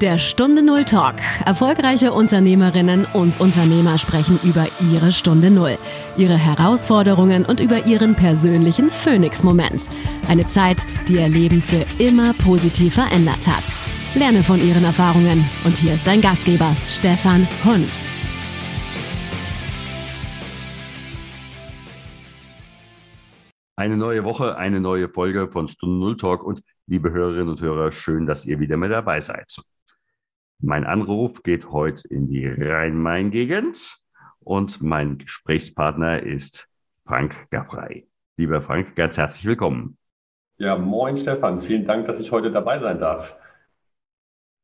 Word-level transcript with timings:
Der 0.00 0.16
Stunde 0.16 0.62
Null 0.64 0.86
Talk. 0.86 1.16
Erfolgreiche 1.44 2.12
Unternehmerinnen 2.12 3.06
und 3.12 3.38
Unternehmer 3.38 3.98
sprechen 3.98 4.40
über 4.42 4.66
ihre 4.90 5.12
Stunde 5.12 5.50
Null, 5.50 5.76
ihre 6.16 6.38
Herausforderungen 6.38 7.44
und 7.44 7.60
über 7.60 7.84
ihren 7.84 8.14
persönlichen 8.14 8.88
Phoenix-Moment. 8.88 9.90
Eine 10.26 10.46
Zeit, 10.46 10.86
die 11.06 11.16
ihr 11.16 11.28
Leben 11.28 11.60
für 11.60 11.84
immer 12.02 12.32
positiv 12.32 12.94
verändert 12.94 13.46
hat. 13.46 13.64
Lerne 14.14 14.42
von 14.42 14.66
ihren 14.66 14.84
Erfahrungen. 14.84 15.44
Und 15.66 15.76
hier 15.76 15.92
ist 15.92 16.06
dein 16.06 16.22
Gastgeber, 16.22 16.74
Stefan 16.86 17.46
Hund. 17.62 17.90
Eine 23.76 23.98
neue 23.98 24.24
Woche, 24.24 24.56
eine 24.56 24.80
neue 24.80 25.10
Folge 25.10 25.46
von 25.52 25.68
Stunde 25.68 25.98
Null 25.98 26.16
Talk 26.16 26.42
und 26.42 26.62
liebe 26.86 27.12
Hörerinnen 27.12 27.50
und 27.50 27.60
Hörer, 27.60 27.92
schön, 27.92 28.24
dass 28.24 28.46
ihr 28.46 28.60
wieder 28.60 28.78
mit 28.78 28.90
dabei 28.90 29.20
seid. 29.20 29.60
Mein 30.62 30.84
Anruf 30.84 31.42
geht 31.42 31.70
heute 31.70 32.06
in 32.08 32.28
die 32.28 32.46
Rhein-Main-Gegend 32.46 33.96
und 34.40 34.82
mein 34.82 35.16
Gesprächspartner 35.16 36.22
ist 36.22 36.68
Frank 37.06 37.48
Gabrei. 37.50 38.06
Lieber 38.36 38.60
Frank, 38.60 38.94
ganz 38.94 39.16
herzlich 39.16 39.46
willkommen. 39.46 39.96
Ja, 40.58 40.76
moin 40.76 41.16
Stefan, 41.16 41.62
vielen 41.62 41.86
Dank, 41.86 42.04
dass 42.04 42.20
ich 42.20 42.30
heute 42.30 42.50
dabei 42.50 42.78
sein 42.78 43.00
darf. 43.00 43.34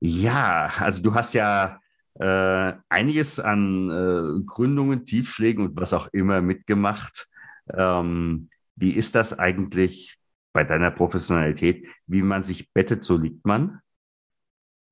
Ja, 0.00 0.70
also 0.78 1.02
du 1.02 1.14
hast 1.14 1.32
ja 1.32 1.80
äh, 2.20 2.74
einiges 2.90 3.40
an 3.40 3.88
äh, 3.88 4.44
Gründungen, 4.44 5.06
Tiefschlägen 5.06 5.68
und 5.68 5.80
was 5.80 5.94
auch 5.94 6.08
immer 6.08 6.42
mitgemacht. 6.42 7.26
Ähm, 7.72 8.50
wie 8.74 8.90
ist 8.90 9.14
das 9.14 9.38
eigentlich 9.38 10.18
bei 10.52 10.62
deiner 10.62 10.90
Professionalität? 10.90 11.86
Wie 12.06 12.20
man 12.20 12.44
sich 12.44 12.70
bettet, 12.74 13.02
so 13.02 13.16
liegt 13.16 13.46
man? 13.46 13.80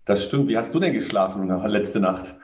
Das 0.05 0.25
stimmt. 0.25 0.49
Wie 0.49 0.57
hast 0.57 0.75
du 0.75 0.81
denn 0.81 0.93
geschlafen 0.93 1.49
letzte 1.67 2.01
Nacht? 2.01 2.37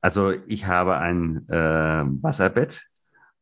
Also 0.00 0.32
ich 0.46 0.66
habe 0.66 0.98
ein 0.98 1.48
äh, 1.48 2.04
Wasserbett 2.22 2.86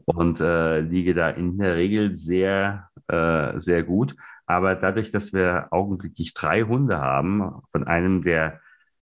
und 0.04 0.40
äh, 0.40 0.80
liege 0.80 1.14
da 1.14 1.30
in 1.30 1.58
der 1.58 1.76
Regel 1.76 2.16
sehr, 2.16 2.90
äh, 3.08 3.58
sehr 3.58 3.82
gut. 3.82 4.14
Aber 4.46 4.74
dadurch, 4.74 5.10
dass 5.10 5.32
wir 5.32 5.68
augenblicklich 5.70 6.34
drei 6.34 6.62
Hunde 6.62 7.00
haben, 7.00 7.62
von 7.72 7.84
einem, 7.86 8.22
der 8.22 8.60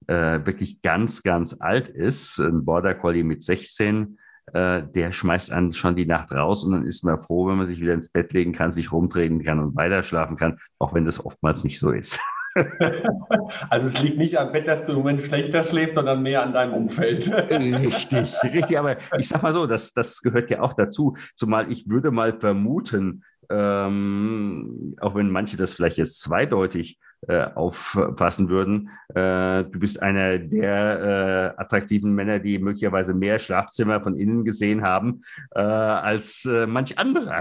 äh, 0.06 0.44
wirklich 0.44 0.82
ganz, 0.82 1.22
ganz 1.22 1.56
alt 1.60 1.88
ist, 1.88 2.38
ein 2.38 2.64
Border 2.64 2.94
Collie 2.94 3.24
mit 3.24 3.42
16, 3.42 4.18
äh, 4.52 4.82
der 4.82 5.12
schmeißt 5.12 5.52
einen 5.52 5.72
schon 5.72 5.96
die 5.96 6.06
Nacht 6.06 6.32
raus 6.32 6.64
und 6.64 6.72
dann 6.72 6.86
ist 6.86 7.04
man 7.04 7.22
froh, 7.22 7.48
wenn 7.48 7.58
man 7.58 7.66
sich 7.66 7.80
wieder 7.80 7.94
ins 7.94 8.08
Bett 8.08 8.32
legen 8.32 8.52
kann, 8.52 8.72
sich 8.72 8.92
rumdrehen 8.92 9.42
kann 9.42 9.60
und 9.60 9.76
weiter 9.76 10.02
schlafen 10.02 10.36
kann, 10.36 10.58
auch 10.78 10.94
wenn 10.94 11.04
das 11.04 11.24
oftmals 11.24 11.64
nicht 11.64 11.78
so 11.78 11.90
ist. 11.90 12.20
Also 13.70 13.86
es 13.86 14.00
liegt 14.02 14.18
nicht 14.18 14.38
am 14.38 14.52
Bett, 14.52 14.66
dass 14.66 14.84
du 14.84 14.92
im 14.92 14.98
Moment 14.98 15.22
schlechter 15.22 15.62
schläfst, 15.62 15.94
sondern 15.94 16.22
mehr 16.22 16.42
an 16.42 16.52
deinem 16.52 16.74
Umfeld. 16.74 17.30
Richtig, 17.50 18.34
richtig. 18.42 18.78
Aber 18.78 18.96
ich 19.18 19.28
sag 19.28 19.42
mal 19.42 19.52
so, 19.52 19.66
das, 19.66 19.92
das 19.92 20.20
gehört 20.22 20.50
ja 20.50 20.60
auch 20.60 20.72
dazu. 20.72 21.16
Zumal 21.34 21.70
ich 21.70 21.88
würde 21.88 22.10
mal 22.10 22.38
vermuten, 22.38 23.24
ähm, 23.50 24.96
auch 25.00 25.14
wenn 25.14 25.30
manche 25.30 25.56
das 25.56 25.74
vielleicht 25.74 25.98
jetzt 25.98 26.20
zweideutig 26.20 26.98
äh, 27.28 27.46
auffassen 27.54 28.48
würden, 28.48 28.90
äh, 29.14 29.64
du 29.64 29.78
bist 29.78 30.02
einer 30.02 30.38
der 30.38 31.54
äh, 31.56 31.60
attraktiven 31.60 32.14
Männer, 32.14 32.38
die 32.38 32.58
möglicherweise 32.58 33.14
mehr 33.14 33.38
Schlafzimmer 33.38 34.00
von 34.00 34.16
innen 34.16 34.44
gesehen 34.44 34.82
haben 34.82 35.22
äh, 35.54 35.60
als 35.60 36.44
äh, 36.44 36.66
manch 36.66 36.98
anderer. 36.98 37.40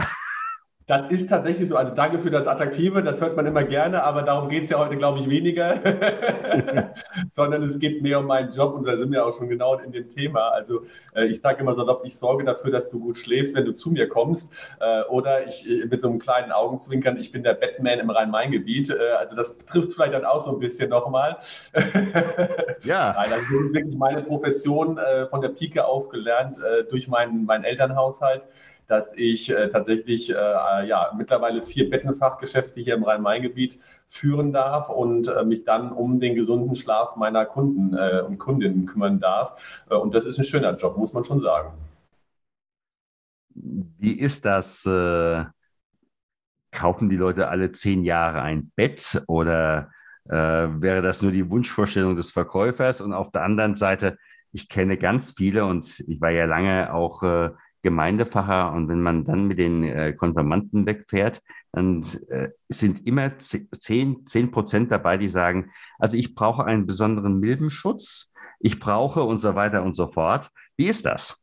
Das 0.87 1.09
ist 1.09 1.29
tatsächlich 1.29 1.67
so. 1.67 1.77
Also 1.77 1.95
danke 1.95 2.19
für 2.19 2.29
das 2.29 2.45
Attraktive, 2.45 3.01
das 3.01 3.19
hört 3.19 3.35
man 3.35 3.47
immer 3.47 3.63
gerne, 3.63 4.03
aber 4.03 4.21
darum 4.21 4.49
geht 4.49 4.65
es 4.65 4.69
ja 4.69 4.77
heute, 4.77 4.97
glaube 4.97 5.17
ich, 5.17 5.27
weniger, 5.27 5.79
sondern 7.31 7.63
es 7.63 7.79
geht 7.79 8.03
mehr 8.03 8.19
um 8.19 8.27
meinen 8.27 8.51
Job 8.51 8.75
und 8.75 8.85
da 8.85 8.95
sind 8.95 9.11
wir 9.11 9.25
auch 9.25 9.35
schon 9.35 9.49
genau 9.49 9.79
in 9.79 9.91
dem 9.91 10.11
Thema. 10.11 10.49
Also 10.49 10.83
äh, 11.15 11.25
ich 11.25 11.41
sage 11.41 11.61
immer 11.61 11.73
so, 11.73 12.01
ich 12.03 12.15
sorge 12.15 12.43
dafür, 12.43 12.69
dass 12.69 12.89
du 12.89 12.99
gut 12.99 13.17
schläfst, 13.17 13.55
wenn 13.55 13.65
du 13.65 13.73
zu 13.73 13.89
mir 13.89 14.07
kommst. 14.07 14.53
Äh, 14.79 15.01
oder 15.09 15.47
ich 15.47 15.67
äh, 15.67 15.85
mit 15.85 16.03
so 16.03 16.07
einem 16.07 16.19
kleinen 16.19 16.51
Augenzwinkern, 16.51 17.17
ich 17.17 17.31
bin 17.31 17.41
der 17.41 17.55
Batman 17.55 17.97
im 17.97 18.11
Rhein-Main-Gebiet. 18.11 18.91
Äh, 18.91 19.13
also 19.17 19.35
das 19.35 19.57
trifft 19.57 19.91
vielleicht 19.91 20.13
dann 20.13 20.25
auch 20.25 20.45
so 20.45 20.53
ein 20.53 20.59
bisschen 20.59 20.91
nochmal. 20.91 21.37
ja. 22.83 23.15
Nein, 23.17 23.33
also 23.33 23.55
das 23.55 23.65
ist 23.65 23.73
wirklich 23.73 23.97
meine 23.97 24.21
Profession 24.21 24.99
äh, 24.99 25.25
von 25.25 25.41
der 25.41 25.49
Pike 25.49 25.83
aufgelernt 25.83 26.59
äh, 26.59 26.83
durch 26.83 27.07
meinen, 27.07 27.45
meinen 27.45 27.63
Elternhaushalt 27.63 28.45
dass 28.87 29.13
ich 29.15 29.49
äh, 29.49 29.69
tatsächlich 29.69 30.29
äh, 30.29 30.33
ja, 30.33 31.11
mittlerweile 31.17 31.63
vier 31.63 31.89
Bettenfachgeschäfte 31.89 32.81
hier 32.81 32.95
im 32.95 33.03
Rhein-Main-Gebiet 33.03 33.79
führen 34.07 34.53
darf 34.53 34.89
und 34.89 35.27
äh, 35.27 35.43
mich 35.43 35.63
dann 35.63 35.91
um 35.91 36.19
den 36.19 36.35
gesunden 36.35 36.75
Schlaf 36.75 37.15
meiner 37.15 37.45
Kunden 37.45 37.95
äh, 37.95 38.21
und 38.21 38.37
Kundinnen 38.37 38.85
kümmern 38.85 39.19
darf. 39.19 39.59
Äh, 39.89 39.95
und 39.95 40.13
das 40.13 40.25
ist 40.25 40.37
ein 40.37 40.45
schöner 40.45 40.75
Job, 40.75 40.97
muss 40.97 41.13
man 41.13 41.25
schon 41.25 41.41
sagen. 41.41 41.73
Wie 43.55 44.19
ist 44.19 44.45
das? 44.45 44.85
Äh, 44.85 45.45
kaufen 46.71 47.07
die 47.07 47.15
Leute 47.15 47.47
alle 47.47 47.71
zehn 47.71 48.03
Jahre 48.03 48.41
ein 48.41 48.71
Bett 48.75 49.23
oder 49.27 49.89
wäre 50.27 51.03
das 51.03 51.21
nur 51.21 51.31
die 51.31 51.47
Wunschvorstellung 51.51 52.15
des 52.15 52.31
Verkäufers? 52.31 52.99
Und 52.99 53.13
auf 53.13 53.29
der 53.29 53.43
anderen 53.43 53.75
Seite, 53.75 54.17
ich 54.51 54.67
kenne 54.67 54.97
ganz 54.97 55.33
viele 55.37 55.65
und 55.65 55.99
ich 56.07 56.19
war 56.19 56.31
ja 56.31 56.45
lange 56.45 56.91
auch 56.91 57.21
Gemeindefacher 57.85 58.73
und 58.73 58.89
wenn 58.89 59.01
man 59.01 59.23
dann 59.23 59.47
mit 59.47 59.59
den 59.59 59.83
äh, 59.83 60.13
Konfirmanden 60.13 60.85
wegfährt, 60.85 61.41
dann 61.71 62.03
äh, 62.29 62.49
sind 62.67 63.05
immer 63.07 63.37
zehn, 63.37 64.25
zehn 64.25 64.51
Prozent 64.51 64.91
dabei, 64.91 65.17
die 65.17 65.29
sagen, 65.29 65.71
also 65.99 66.17
ich 66.17 66.33
brauche 66.35 66.65
einen 66.65 66.87
besonderen 66.87 67.39
Milbenschutz, 67.39 68.33
ich 68.59 68.79
brauche 68.79 69.23
und 69.23 69.37
so 69.37 69.55
weiter 69.55 69.83
und 69.83 69.95
so 69.95 70.07
fort. 70.07 70.49
Wie 70.75 70.87
ist 70.87 71.05
das? 71.05 71.37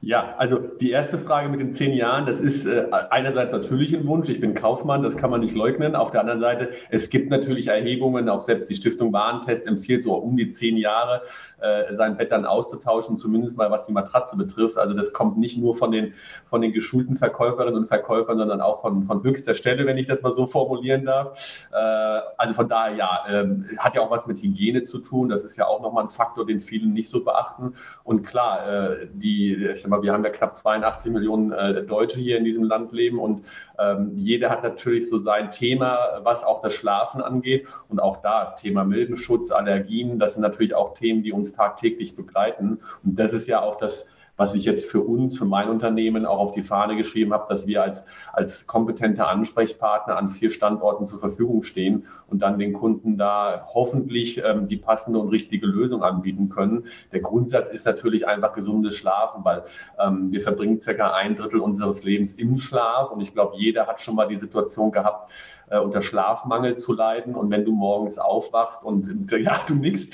Ja, 0.00 0.34
also 0.36 0.58
die 0.58 0.90
erste 0.90 1.16
Frage 1.18 1.48
mit 1.48 1.58
den 1.58 1.72
zehn 1.72 1.94
Jahren, 1.94 2.26
das 2.26 2.38
ist 2.38 2.66
äh, 2.66 2.86
einerseits 3.10 3.52
natürlich 3.52 3.96
ein 3.96 4.06
Wunsch. 4.06 4.28
Ich 4.28 4.40
bin 4.40 4.54
Kaufmann, 4.54 5.02
das 5.02 5.16
kann 5.16 5.30
man 5.30 5.40
nicht 5.40 5.54
leugnen. 5.54 5.96
Auf 5.96 6.10
der 6.10 6.20
anderen 6.20 6.40
Seite, 6.40 6.68
es 6.90 7.08
gibt 7.08 7.30
natürlich 7.30 7.68
Erhebungen, 7.68 8.28
auch 8.28 8.42
selbst 8.42 8.68
die 8.68 8.74
Stiftung 8.74 9.12
Warentest 9.14 9.66
empfiehlt 9.66 10.02
so 10.02 10.14
um 10.14 10.36
die 10.36 10.50
zehn 10.50 10.76
Jahre 10.76 11.22
äh, 11.60 11.94
sein 11.94 12.18
Bett 12.18 12.30
dann 12.30 12.44
auszutauschen, 12.44 13.18
zumindest 13.18 13.56
mal 13.56 13.70
was 13.70 13.86
die 13.86 13.92
Matratze 13.92 14.36
betrifft. 14.36 14.76
Also 14.76 14.92
das 14.92 15.14
kommt 15.14 15.38
nicht 15.38 15.56
nur 15.56 15.74
von 15.74 15.90
den, 15.90 16.12
von 16.44 16.60
den 16.60 16.72
geschulten 16.72 17.16
Verkäuferinnen 17.16 17.76
und 17.76 17.86
Verkäufern, 17.86 18.36
sondern 18.36 18.60
auch 18.60 18.82
von, 18.82 19.04
von 19.04 19.22
höchster 19.22 19.54
Stelle, 19.54 19.86
wenn 19.86 19.96
ich 19.96 20.06
das 20.06 20.20
mal 20.20 20.30
so 20.30 20.46
formulieren 20.46 21.06
darf. 21.06 21.66
Äh, 21.72 22.20
also 22.36 22.52
von 22.52 22.68
daher, 22.68 22.94
ja, 22.94 23.24
ähm, 23.30 23.64
hat 23.78 23.94
ja 23.94 24.02
auch 24.02 24.10
was 24.10 24.26
mit 24.26 24.42
Hygiene 24.42 24.82
zu 24.82 24.98
tun. 24.98 25.30
Das 25.30 25.42
ist 25.42 25.56
ja 25.56 25.66
auch 25.66 25.80
nochmal 25.80 26.04
ein 26.04 26.10
Faktor, 26.10 26.44
den 26.44 26.60
vielen 26.60 26.92
nicht 26.92 27.08
so 27.08 27.24
beachten. 27.24 27.74
Und 28.04 28.22
klar, 28.22 28.68
äh, 28.68 29.08
die, 29.10 29.74
sag 29.86 29.90
mal, 29.90 30.02
wir 30.02 30.12
haben 30.12 30.24
ja 30.24 30.30
knapp 30.30 30.56
82 30.56 31.12
Millionen 31.12 31.52
äh, 31.52 31.84
Deutsche 31.84 32.18
hier 32.18 32.38
in 32.38 32.44
diesem 32.44 32.64
Land 32.64 32.92
leben 32.92 33.20
und 33.20 33.44
ähm, 33.78 34.12
jeder 34.16 34.50
hat 34.50 34.64
natürlich 34.64 35.08
so 35.08 35.18
sein 35.18 35.52
Thema, 35.52 36.20
was 36.24 36.42
auch 36.42 36.60
das 36.60 36.74
Schlafen 36.74 37.22
angeht. 37.22 37.68
Und 37.88 38.00
auch 38.00 38.16
da 38.16 38.56
Thema 38.58 38.84
Milbenschutz, 38.84 39.52
Allergien, 39.52 40.18
das 40.18 40.32
sind 40.32 40.42
natürlich 40.42 40.74
auch 40.74 40.94
Themen, 40.94 41.22
die 41.22 41.32
uns 41.32 41.52
tagtäglich 41.52 42.16
begleiten. 42.16 42.80
Und 43.04 43.18
das 43.18 43.32
ist 43.32 43.46
ja 43.46 43.60
auch 43.60 43.78
das, 43.78 44.06
was 44.36 44.54
ich 44.54 44.64
jetzt 44.64 44.90
für 44.90 45.00
uns, 45.00 45.36
für 45.36 45.44
mein 45.44 45.68
Unternehmen 45.68 46.26
auch 46.26 46.38
auf 46.38 46.52
die 46.52 46.62
Fahne 46.62 46.96
geschrieben 46.96 47.32
habe, 47.32 47.46
dass 47.48 47.66
wir 47.66 47.82
als, 47.82 48.04
als 48.32 48.66
kompetente 48.66 49.26
Ansprechpartner 49.26 50.16
an 50.16 50.30
vier 50.30 50.50
Standorten 50.50 51.06
zur 51.06 51.18
Verfügung 51.18 51.62
stehen 51.62 52.06
und 52.28 52.42
dann 52.42 52.58
den 52.58 52.72
Kunden 52.72 53.16
da 53.16 53.66
hoffentlich 53.72 54.42
ähm, 54.44 54.66
die 54.66 54.76
passende 54.76 55.18
und 55.18 55.28
richtige 55.28 55.66
Lösung 55.66 56.02
anbieten 56.02 56.48
können. 56.48 56.84
Der 57.12 57.20
Grundsatz 57.20 57.68
ist 57.68 57.86
natürlich 57.86 58.28
einfach 58.28 58.52
gesundes 58.52 58.96
Schlafen, 58.96 59.44
weil 59.44 59.64
ähm, 59.98 60.30
wir 60.30 60.42
verbringen 60.42 60.80
circa 60.80 61.14
ein 61.14 61.34
Drittel 61.34 61.60
unseres 61.60 62.04
Lebens 62.04 62.32
im 62.32 62.58
Schlaf 62.58 63.10
und 63.10 63.20
ich 63.20 63.32
glaube, 63.32 63.56
jeder 63.56 63.86
hat 63.86 64.00
schon 64.00 64.14
mal 64.14 64.28
die 64.28 64.38
Situation 64.38 64.92
gehabt, 64.92 65.30
äh, 65.68 65.78
unter 65.78 66.02
Schlafmangel 66.02 66.76
zu 66.76 66.92
leiden. 66.92 67.34
Und 67.34 67.50
wenn 67.50 67.64
du 67.64 67.72
morgens 67.72 68.18
aufwachst 68.18 68.84
und 68.84 69.30
ja, 69.38 69.60
du 69.66 69.74
nix. 69.74 70.06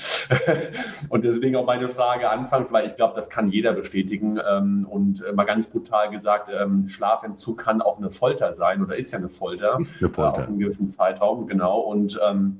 und 1.09 1.23
deswegen 1.23 1.55
auch 1.55 1.65
meine 1.65 1.89
Frage 1.89 2.29
anfangs, 2.29 2.71
weil 2.71 2.87
ich 2.87 2.95
glaube, 2.95 3.15
das 3.15 3.29
kann 3.29 3.49
jeder 3.49 3.73
bestätigen. 3.73 4.39
Ähm, 4.49 4.87
und 4.89 5.23
äh, 5.23 5.33
mal 5.33 5.45
ganz 5.45 5.67
brutal 5.67 6.09
gesagt, 6.09 6.49
ähm, 6.53 6.87
Schlafentzug 6.89 7.59
kann 7.59 7.81
auch 7.81 7.97
eine 7.97 8.09
Folter 8.09 8.53
sein 8.53 8.83
oder 8.83 8.95
ist 8.95 9.11
ja 9.11 9.19
eine 9.19 9.29
Folter, 9.29 9.75
eine 9.75 10.09
Folter. 10.09 10.39
Äh, 10.39 10.41
auf 10.41 10.47
einem 10.47 10.59
gewissen 10.59 10.89
Zeitraum, 10.89 11.47
genau. 11.47 11.79
Und 11.79 12.19
ähm, 12.27 12.59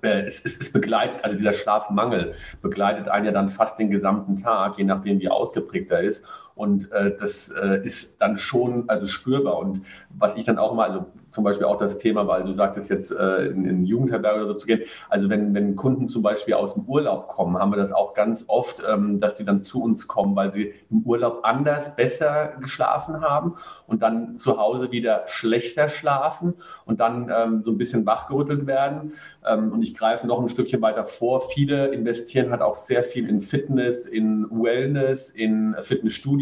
äh, 0.00 0.22
es, 0.22 0.44
es, 0.44 0.58
es, 0.58 0.72
begleitet, 0.72 1.22
also 1.24 1.36
dieser 1.36 1.52
Schlafmangel 1.52 2.34
begleitet 2.62 3.08
einen 3.08 3.26
ja 3.26 3.32
dann 3.32 3.50
fast 3.50 3.78
den 3.78 3.90
gesamten 3.90 4.36
Tag, 4.36 4.78
je 4.78 4.84
nachdem 4.84 5.20
wie 5.20 5.28
ausgeprägt 5.28 5.90
er 5.90 6.00
ist. 6.00 6.24
Und 6.54 6.90
äh, 6.92 7.16
das 7.16 7.48
äh, 7.48 7.84
ist 7.84 8.20
dann 8.20 8.36
schon 8.36 8.88
also 8.88 9.06
spürbar. 9.06 9.58
Und 9.58 9.82
was 10.10 10.36
ich 10.36 10.44
dann 10.44 10.58
auch 10.58 10.74
mal, 10.74 10.86
also 10.86 11.06
zum 11.30 11.44
Beispiel 11.44 11.66
auch 11.66 11.78
das 11.78 11.98
Thema, 11.98 12.26
weil 12.28 12.44
du 12.44 12.52
sagtest 12.52 12.90
jetzt 12.90 13.10
äh, 13.10 13.46
in, 13.46 13.64
in 13.64 13.84
Jugendherberge 13.84 14.40
oder 14.40 14.48
so 14.48 14.54
zu 14.54 14.66
gehen. 14.66 14.82
Also 15.08 15.30
wenn, 15.30 15.54
wenn 15.54 15.76
Kunden 15.76 16.06
zum 16.06 16.22
Beispiel 16.22 16.54
aus 16.54 16.74
dem 16.74 16.84
Urlaub 16.84 17.28
kommen, 17.28 17.58
haben 17.58 17.72
wir 17.72 17.78
das 17.78 17.92
auch 17.92 18.14
ganz 18.14 18.44
oft, 18.48 18.82
ähm, 18.86 19.18
dass 19.18 19.38
sie 19.38 19.44
dann 19.44 19.62
zu 19.62 19.82
uns 19.82 20.06
kommen, 20.06 20.36
weil 20.36 20.52
sie 20.52 20.74
im 20.90 21.02
Urlaub 21.02 21.40
anders, 21.42 21.96
besser 21.96 22.52
geschlafen 22.60 23.22
haben 23.22 23.54
und 23.86 24.02
dann 24.02 24.36
zu 24.36 24.58
Hause 24.58 24.92
wieder 24.92 25.22
schlechter 25.26 25.88
schlafen 25.88 26.54
und 26.84 27.00
dann 27.00 27.32
ähm, 27.34 27.62
so 27.62 27.70
ein 27.70 27.78
bisschen 27.78 28.04
wachgerüttelt 28.04 28.66
werden. 28.66 29.14
Ähm, 29.46 29.72
und 29.72 29.82
ich 29.82 29.94
greife 29.94 30.26
noch 30.26 30.40
ein 30.40 30.50
Stückchen 30.50 30.82
weiter 30.82 31.06
vor. 31.06 31.48
Viele 31.48 31.88
investieren 31.88 32.50
halt 32.50 32.60
auch 32.60 32.74
sehr 32.74 33.02
viel 33.02 33.28
in 33.28 33.40
Fitness, 33.40 34.04
in 34.04 34.46
Wellness, 34.50 35.30
in 35.30 35.74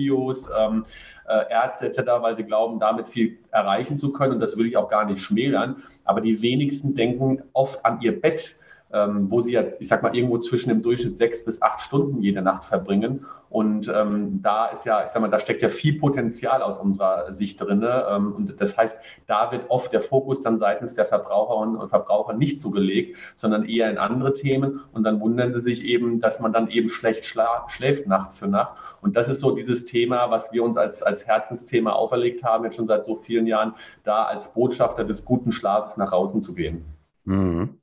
Fitnessstudios. 0.00 0.48
Ähm, 0.56 0.84
äh, 1.28 1.50
Ärzte 1.50 1.86
etc., 1.86 1.98
weil 2.20 2.36
sie 2.36 2.42
glauben, 2.44 2.80
damit 2.80 3.08
viel 3.08 3.38
erreichen 3.52 3.96
zu 3.96 4.12
können. 4.12 4.34
Und 4.34 4.40
das 4.40 4.56
will 4.56 4.66
ich 4.66 4.76
auch 4.76 4.88
gar 4.88 5.04
nicht 5.04 5.22
schmälern. 5.22 5.76
Aber 6.04 6.20
die 6.20 6.42
wenigsten 6.42 6.94
denken 6.94 7.42
oft 7.52 7.84
an 7.84 8.00
ihr 8.00 8.20
Bett 8.20 8.56
ähm, 8.92 9.30
wo 9.30 9.40
sie 9.40 9.52
ja, 9.52 9.64
ich 9.78 9.88
sag 9.88 10.02
mal, 10.02 10.14
irgendwo 10.14 10.38
zwischen 10.38 10.70
im 10.70 10.82
Durchschnitt 10.82 11.18
sechs 11.18 11.44
bis 11.44 11.62
acht 11.62 11.80
Stunden 11.80 12.20
jede 12.20 12.42
Nacht 12.42 12.64
verbringen. 12.64 13.24
Und 13.48 13.92
ähm, 13.92 14.42
da 14.42 14.66
ist 14.66 14.86
ja, 14.86 15.02
ich 15.02 15.10
sag 15.10 15.20
mal, 15.20 15.28
da 15.28 15.40
steckt 15.40 15.60
ja 15.60 15.68
viel 15.68 15.98
Potenzial 15.98 16.62
aus 16.62 16.78
unserer 16.78 17.32
Sicht 17.32 17.60
drin. 17.60 17.84
Ähm, 17.84 18.32
und 18.32 18.60
das 18.60 18.76
heißt, 18.76 18.98
da 19.26 19.50
wird 19.50 19.64
oft 19.70 19.92
der 19.92 20.00
Fokus 20.00 20.40
dann 20.40 20.58
seitens 20.58 20.94
der 20.94 21.04
Verbraucherinnen 21.04 21.76
und 21.76 21.88
Verbraucher 21.88 22.32
nicht 22.32 22.60
so 22.60 22.70
gelegt, 22.70 23.18
sondern 23.34 23.64
eher 23.64 23.90
in 23.90 23.98
andere 23.98 24.34
Themen. 24.34 24.80
Und 24.92 25.02
dann 25.02 25.20
wundern 25.20 25.52
sie 25.52 25.60
sich 25.60 25.84
eben, 25.84 26.20
dass 26.20 26.38
man 26.38 26.52
dann 26.52 26.68
eben 26.68 26.88
schlecht 26.88 27.24
schläft 27.24 28.06
Nacht 28.06 28.34
für 28.34 28.46
Nacht. 28.46 28.74
Und 29.02 29.16
das 29.16 29.28
ist 29.28 29.40
so 29.40 29.50
dieses 29.50 29.84
Thema, 29.84 30.30
was 30.30 30.52
wir 30.52 30.62
uns 30.62 30.76
als, 30.76 31.02
als 31.02 31.26
Herzensthema 31.26 31.90
auferlegt 31.92 32.44
haben, 32.44 32.64
jetzt 32.64 32.76
schon 32.76 32.86
seit 32.86 33.04
so 33.04 33.16
vielen 33.16 33.48
Jahren, 33.48 33.74
da 34.04 34.24
als 34.24 34.52
Botschafter 34.52 35.02
des 35.02 35.24
guten 35.24 35.50
Schlafes 35.50 35.96
nach 35.96 36.12
außen 36.12 36.42
zu 36.42 36.54
gehen. 36.54 36.84
Mhm. 37.24 37.79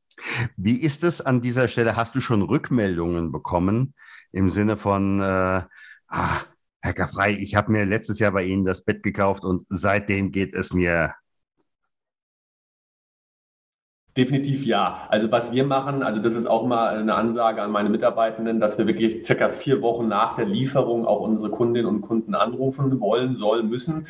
Wie 0.55 0.81
ist 0.81 1.03
es 1.03 1.21
an 1.21 1.41
dieser 1.41 1.67
Stelle? 1.67 1.95
Hast 1.95 2.15
du 2.15 2.21
schon 2.21 2.41
Rückmeldungen 2.41 3.31
bekommen 3.31 3.93
im 4.31 4.49
Sinne 4.49 4.77
von, 4.77 5.21
äh, 5.21 5.63
ah, 6.07 6.41
Herr 6.81 6.93
Gaffrey, 6.93 7.35
ich 7.35 7.55
habe 7.55 7.71
mir 7.71 7.85
letztes 7.85 8.19
Jahr 8.19 8.31
bei 8.31 8.43
Ihnen 8.43 8.65
das 8.65 8.83
Bett 8.83 9.03
gekauft 9.03 9.43
und 9.43 9.65
seitdem 9.69 10.31
geht 10.31 10.53
es 10.53 10.73
mir 10.73 11.13
Definitiv 14.17 14.65
ja. 14.65 15.05
Also 15.09 15.31
was 15.31 15.51
wir 15.51 15.63
machen, 15.63 16.01
also 16.01 16.19
das 16.19 16.33
ist 16.33 16.47
auch 16.47 16.65
mal 16.65 16.97
eine 16.97 17.13
Ansage 17.13 17.61
an 17.61 17.69
meine 17.69 17.89
Mitarbeitenden, 17.89 18.59
dass 18.59 18.79
wir 18.79 18.87
wirklich 18.87 19.23
circa 19.23 19.49
vier 19.49 19.83
Wochen 19.83 20.07
nach 20.07 20.35
der 20.35 20.45
Lieferung 20.45 21.05
auch 21.05 21.19
unsere 21.19 21.51
Kundinnen 21.51 21.85
und 21.85 22.01
Kunden 22.01 22.33
anrufen 22.33 22.99
wollen, 22.99 23.37
sollen, 23.37 23.69
müssen 23.69 24.07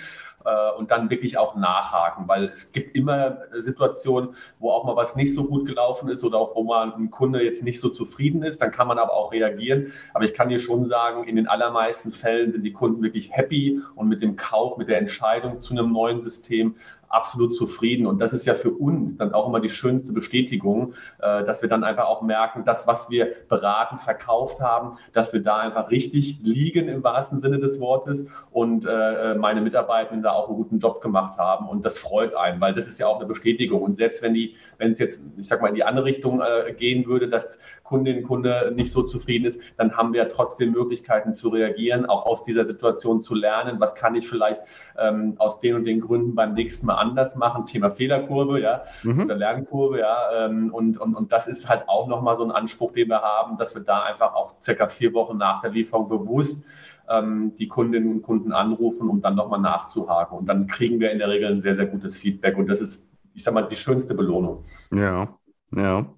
äh, 0.48 0.72
und 0.78 0.92
dann 0.92 1.10
wirklich 1.10 1.38
auch 1.38 1.56
nachhaken, 1.56 2.28
weil 2.28 2.46
es 2.46 2.72
gibt 2.72 2.96
immer 2.96 3.40
Situationen, 3.60 4.30
wo 4.60 4.72
auch 4.72 4.86
mal 4.86 4.96
was 4.96 5.16
nicht 5.16 5.34
so 5.34 5.44
gut 5.44 5.66
gelaufen 5.66 6.10
ist 6.10 6.24
oder 6.24 6.38
auch 6.38 6.56
wo 6.56 6.64
mal 6.64 6.94
ein 6.94 7.12
Kunde 7.12 7.44
jetzt 7.44 7.64
nicht 7.64 7.80
so 7.80 7.90
zufrieden 7.90 8.44
ist, 8.44 8.62
dann 8.62 8.72
kann 8.72 8.88
man 8.88 8.98
aber 8.98 9.14
auch 9.14 9.32
reagieren. 9.34 9.92
Aber 10.14 10.24
ich 10.24 10.34
kann 10.34 10.50
dir 10.50 10.60
schon 10.60 10.86
sagen, 10.86 11.26
in 11.26 11.36
den 11.36 11.48
allermeisten 11.48 12.14
Fällen 12.14 12.52
sind 12.52 12.64
die 12.64 12.72
Kunden 12.72 13.04
wirklich 13.04 13.32
happy 13.32 13.82
und 13.96 14.08
mit 14.08 14.22
dem 14.22 14.38
Kauf, 14.38 14.78
mit 14.78 14.88
der 14.88 15.00
Entscheidung 15.00 15.60
zu 15.60 15.74
einem 15.74 15.92
neuen 15.92 16.22
System 16.22 16.76
absolut 17.10 17.56
zufrieden. 17.56 18.06
Und 18.06 18.20
das 18.20 18.34
ist 18.34 18.46
ja 18.46 18.54
für 18.54 18.72
uns 18.72 19.18
dann 19.18 19.34
auch 19.34 19.48
immer 19.48 19.60
die 19.60 19.70
schönste 19.70 20.14
Bestätigung, 20.14 20.94
äh, 21.20 21.44
dass 21.44 21.62
wir 21.62 21.70
dann 21.70 21.84
einfach 21.84 22.06
auch 22.06 22.22
merken, 22.22 22.64
das, 22.66 22.88
was 22.88 23.10
wir 23.10 23.32
beraten, 23.50 23.98
verkauft 23.98 24.60
haben, 24.60 24.98
dass 25.14 25.34
wir 25.34 25.42
da 25.42 25.58
einfach 25.58 25.92
richtig 25.92 26.40
liegen 26.44 26.88
im 26.88 27.04
wahrsten 27.04 27.40
Sinne 27.40 27.60
des 27.60 27.80
Wortes 27.80 28.26
und 28.52 28.86
äh, 28.86 29.36
meine 29.36 29.62
Mitarbeitenden 29.62 30.24
da 30.24 30.32
auch 30.32 30.48
einen 30.48 30.58
guten 30.58 30.80
Job 30.80 31.02
gemacht 31.02 31.38
haben. 31.38 31.68
Und 31.68 31.86
das 31.86 31.98
freut 31.98 32.36
einen, 32.36 32.60
weil 32.62 32.74
das 32.74 32.88
ist 32.88 33.00
ja 33.00 33.08
auch 33.08 33.18
eine 33.18 33.28
Bestätigung. 33.28 33.82
Und 33.82 33.96
selbst 33.96 34.22
wenn 34.22 34.34
die, 34.34 34.56
wenn 34.78 34.92
es 34.92 35.00
jetzt, 35.00 35.22
ich 35.38 35.48
sag 35.48 35.62
mal, 35.62 35.70
in 35.70 35.76
die 35.76 35.84
andere 35.84 36.06
Richtung 36.06 36.42
äh, 36.42 36.74
gehen 36.74 37.06
würde, 37.06 37.30
dass 37.30 37.58
Kundin, 37.84 38.24
Kunde 38.24 38.74
nicht 38.76 38.92
so 38.92 39.04
zufrieden 39.04 39.46
ist, 39.46 39.62
dann 39.78 39.96
haben 39.96 40.14
wir 40.14 40.28
trotzdem 40.28 40.72
Möglichkeiten 40.72 41.34
zu 41.34 41.50
reagieren, 41.50 42.06
auch 42.06 42.26
aus 42.26 42.44
dieser 42.44 42.66
Situation 42.66 43.22
zu 43.22 43.34
lernen. 43.34 43.80
Was 43.80 43.96
kann 43.96 44.16
ich 44.16 44.28
vielleicht 44.28 44.62
ähm, 45.00 45.36
aus 45.38 45.60
den 45.60 45.76
und 45.76 45.86
den 45.86 46.02
Gründen 46.02 46.36
beim 46.36 46.54
nächsten 46.54 46.86
Mal 46.86 46.97
anders 46.98 47.36
machen? 47.36 47.66
Thema 47.66 47.90
Fehlerkurve, 47.90 48.60
ja, 48.60 48.84
mhm. 49.04 49.24
oder 49.26 49.36
Lernkurve, 49.36 50.00
ja. 50.00 50.46
Ähm, 50.46 50.74
und, 50.74 50.98
und, 50.98 51.16
und 51.16 51.32
das 51.32 51.48
ist 51.48 51.70
halt 51.70 51.88
auch 51.88 52.08
nochmal 52.08 52.36
so 52.36 52.44
ein 52.44 52.52
Anspruch, 52.52 52.92
den 52.92 53.10
wir 53.10 53.22
haben, 53.22 53.58
dass 53.58 53.76
wir 53.76 53.84
da 53.84 54.04
einfach 54.04 54.34
auch 54.34 54.56
circa 54.62 54.88
vier 54.88 55.14
Wochen 55.14 55.38
nach 55.38 55.62
der 55.62 55.72
Lieferung 55.72 56.10
bewusst 56.10 56.64
ähm, 57.10 57.54
die 57.58 57.68
Kundinnen 57.68 58.12
und 58.12 58.22
Kunden 58.22 58.52
anrufen, 58.52 59.10
um 59.10 59.22
dann 59.22 59.36
nochmal 59.36 59.62
nachzuhaken. 59.62 60.38
Und 60.38 60.46
dann 60.48 60.68
kriegen 60.68 61.00
wir 61.00 61.12
in 61.12 61.20
der 61.20 61.30
Regel 61.30 61.52
ein 61.52 61.62
sehr, 61.62 61.76
sehr 61.76 61.88
gutes 61.88 62.18
Feedback. 62.18 62.58
Und 62.58 62.68
das 62.68 62.82
ist, 62.82 63.08
ich 63.34 63.44
sag 63.44 63.54
mal, 63.54 63.64
die 63.64 63.76
schönste 63.76 64.14
Belohnung. 64.14 64.66
Ja, 64.92 65.38
ja. 65.72 66.14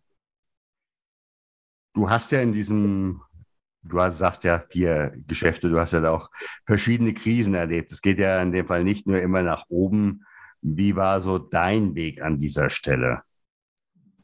Du 1.93 2.09
hast 2.09 2.31
ja 2.31 2.41
in 2.41 2.53
diesem, 2.53 3.21
du 3.83 3.99
hast 3.99 4.19
gesagt 4.19 4.43
ja 4.43 4.63
vier 4.69 5.13
Geschäfte, 5.27 5.69
du 5.69 5.79
hast 5.79 5.93
ja 5.93 6.09
auch 6.09 6.29
verschiedene 6.65 7.13
Krisen 7.13 7.55
erlebt. 7.55 7.91
Es 7.91 8.01
geht 8.01 8.19
ja 8.19 8.41
in 8.41 8.51
dem 8.51 8.67
Fall 8.67 8.83
nicht 8.83 9.07
nur 9.07 9.19
immer 9.19 9.43
nach 9.43 9.65
oben. 9.69 10.25
Wie 10.61 10.95
war 10.95 11.21
so 11.21 11.37
dein 11.37 11.95
Weg 11.95 12.21
an 12.21 12.37
dieser 12.37 12.69
Stelle? 12.69 13.23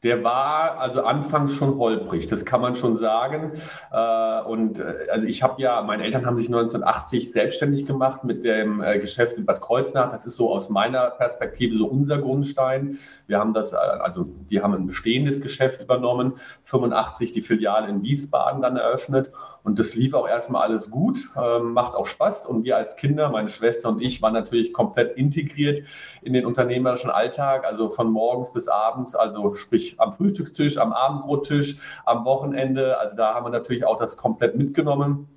Der 0.06 0.22
war 0.22 0.78
also 0.78 1.02
anfangs 1.02 1.54
schon 1.54 1.78
holprig, 1.78 2.28
das 2.28 2.44
kann 2.44 2.60
man 2.60 2.76
schon 2.76 2.96
sagen. 2.96 3.54
Äh, 3.90 4.40
und 4.42 4.78
äh, 4.78 5.08
also 5.10 5.26
ich 5.26 5.42
habe 5.42 5.60
ja, 5.60 5.82
meine 5.82 6.04
Eltern 6.04 6.24
haben 6.24 6.36
sich 6.36 6.46
1980 6.46 7.32
selbstständig 7.32 7.86
gemacht 7.86 8.22
mit 8.22 8.44
dem 8.44 8.80
äh, 8.80 9.00
Geschäft 9.00 9.36
in 9.36 9.44
Bad 9.44 9.60
Kreuznach. 9.60 10.08
Das 10.08 10.24
ist 10.24 10.36
so 10.36 10.52
aus 10.52 10.70
meiner 10.70 11.10
Perspektive 11.10 11.74
so 11.74 11.88
unser 11.88 12.18
Grundstein. 12.18 13.00
Wir 13.26 13.40
haben 13.40 13.52
das, 13.52 13.74
also 13.74 14.28
die 14.48 14.62
haben 14.62 14.74
ein 14.74 14.86
bestehendes 14.86 15.40
Geschäft 15.40 15.82
übernommen, 15.82 16.34
85 16.66 17.32
die 17.32 17.42
Filiale 17.42 17.88
in 17.88 18.04
Wiesbaden 18.04 18.62
dann 18.62 18.76
eröffnet 18.76 19.32
und 19.64 19.80
das 19.80 19.96
lief 19.96 20.14
auch 20.14 20.28
erstmal 20.28 20.62
alles 20.62 20.92
gut, 20.92 21.18
ähm, 21.36 21.72
macht 21.72 21.96
auch 21.96 22.06
Spaß 22.06 22.46
und 22.46 22.62
wir 22.62 22.76
als 22.76 22.94
Kinder, 22.94 23.30
meine 23.30 23.48
Schwester 23.48 23.88
und 23.88 24.00
ich, 24.00 24.22
waren 24.22 24.34
natürlich 24.34 24.72
komplett 24.72 25.16
integriert 25.16 25.80
in 26.22 26.32
den 26.32 26.46
unternehmerischen 26.46 27.10
Alltag, 27.10 27.64
also 27.64 27.88
von 27.88 28.08
morgens 28.12 28.52
bis 28.52 28.68
abends, 28.68 29.16
also 29.16 29.56
sprich 29.56 29.95
am 29.98 30.14
Frühstückstisch, 30.14 30.78
am 30.78 30.92
Abendbrottisch, 30.92 31.78
am 32.04 32.24
Wochenende, 32.24 32.98
also 32.98 33.16
da 33.16 33.34
haben 33.34 33.46
wir 33.46 33.50
natürlich 33.50 33.84
auch 33.84 33.98
das 33.98 34.16
komplett 34.16 34.56
mitgenommen. 34.56 35.28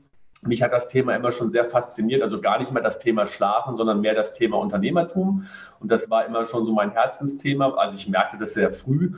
Mich 0.41 0.61
hat 0.61 0.71
das 0.71 0.87
Thema 0.87 1.15
immer 1.15 1.33
schon 1.33 1.51
sehr 1.51 1.65
fasziniert, 1.65 2.23
also 2.23 2.39
gar 2.39 2.59
nicht 2.59 2.71
mehr 2.71 2.81
das 2.81 2.99
Thema 2.99 3.27
Schlafen, 3.27 3.75
sondern 3.75 3.99
mehr 3.99 4.15
das 4.15 4.31
Thema 4.31 4.57
Unternehmertum. 4.57 5.45
Und 5.79 5.91
das 5.91 6.09
war 6.09 6.25
immer 6.25 6.45
schon 6.45 6.65
so 6.65 6.71
mein 6.71 6.91
Herzensthema. 6.91 7.73
Also 7.75 7.97
ich 7.97 8.07
merkte 8.07 8.37
das 8.37 8.53
sehr 8.53 8.71
früh. 8.71 9.15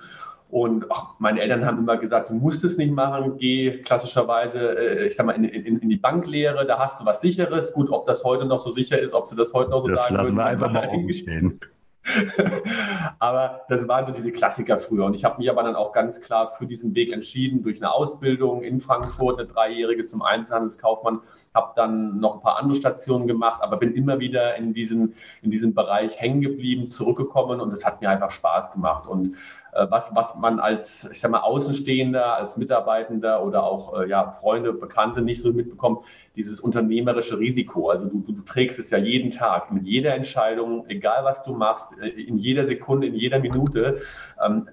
Und 0.51 0.87
ach, 0.89 1.13
meine 1.19 1.39
Eltern 1.39 1.65
haben 1.65 1.77
immer 1.77 1.95
gesagt, 1.95 2.29
du 2.29 2.33
musst 2.33 2.63
es 2.65 2.75
nicht 2.75 2.91
machen, 2.91 3.37
geh 3.37 3.77
klassischerweise, 3.83 4.77
äh, 4.77 5.07
ich 5.07 5.15
sag 5.15 5.25
mal, 5.25 5.31
in, 5.31 5.45
in, 5.45 5.79
in, 5.79 5.89
die 5.89 5.95
Banklehre, 5.95 6.65
da 6.65 6.77
hast 6.77 6.99
du 6.99 7.05
was 7.05 7.21
Sicheres. 7.21 7.71
Gut, 7.71 7.89
ob 7.89 8.05
das 8.05 8.25
heute 8.25 8.45
noch 8.45 8.59
so 8.59 8.69
sicher 8.71 8.99
ist, 8.99 9.13
ob 9.13 9.27
sie 9.27 9.35
das 9.37 9.53
heute 9.53 9.71
noch 9.71 9.81
so 9.81 9.87
das 9.87 10.01
sagen 10.01 10.15
lassen 10.15 10.27
würden. 10.27 10.37
wir 10.37 10.45
einfach 10.45 10.71
mal 10.71 10.87
offen 10.87 11.13
stehen. 11.13 11.59
aber 13.19 13.61
das 13.69 13.87
waren 13.87 14.05
so 14.05 14.11
diese 14.11 14.31
Klassiker 14.31 14.79
früher. 14.79 15.05
Und 15.05 15.13
ich 15.13 15.23
habe 15.23 15.37
mich 15.37 15.49
aber 15.49 15.63
dann 15.63 15.75
auch 15.75 15.91
ganz 15.93 16.19
klar 16.19 16.53
für 16.57 16.65
diesen 16.65 16.95
Weg 16.95 17.11
entschieden, 17.11 17.63
durch 17.63 17.77
eine 17.77 17.91
Ausbildung 17.91 18.63
in 18.63 18.81
Frankfurt, 18.81 19.39
eine 19.39 19.47
dreijährige 19.47 20.05
zum 20.05 20.21
Einzelhandelskaufmann, 20.21 21.21
habe 21.53 21.73
dann 21.75 22.19
noch 22.19 22.35
ein 22.35 22.41
paar 22.41 22.57
andere 22.57 22.75
Stationen 22.75 23.27
gemacht, 23.27 23.61
aber 23.61 23.77
bin 23.77 23.93
immer 23.93 24.19
wieder 24.19 24.55
in, 24.55 24.73
diesen, 24.73 25.15
in 25.41 25.51
diesem 25.51 25.73
Bereich 25.73 26.19
hängen 26.19 26.41
geblieben, 26.41 26.89
zurückgekommen 26.89 27.61
und 27.61 27.71
es 27.71 27.85
hat 27.85 28.01
mir 28.01 28.09
einfach 28.09 28.31
Spaß 28.31 28.73
gemacht. 28.73 29.07
Und 29.07 29.35
äh, 29.73 29.87
was, 29.89 30.13
was 30.15 30.35
man 30.35 30.59
als, 30.59 31.07
ich 31.11 31.19
sag 31.19 31.31
mal, 31.31 31.39
Außenstehender, 31.39 32.35
als 32.35 32.57
Mitarbeitender 32.57 33.43
oder 33.43 33.63
auch 33.63 33.99
äh, 33.99 34.09
ja, 34.09 34.31
Freunde, 34.31 34.73
Bekannte 34.73 35.21
nicht 35.21 35.41
so 35.41 35.53
mitbekommt, 35.53 35.99
dieses 36.35 36.59
unternehmerische 36.59 37.39
Risiko. 37.39 37.89
Also 37.89 38.05
du, 38.05 38.19
du, 38.19 38.33
du 38.33 38.41
trägst 38.41 38.79
es 38.79 38.89
ja 38.89 38.97
jeden 38.97 39.31
Tag 39.31 39.71
mit 39.71 39.85
jeder 39.85 40.13
Entscheidung, 40.15 40.85
egal 40.87 41.23
was 41.23 41.43
du 41.43 41.53
machst, 41.53 41.90
äh, 41.99 42.09
in 42.09 42.37
jeder 42.37 42.65
Sekunde, 42.65 43.07
in 43.07 43.15
jeder 43.15 43.39
Minute. 43.39 44.01
Ähm, 44.43 44.67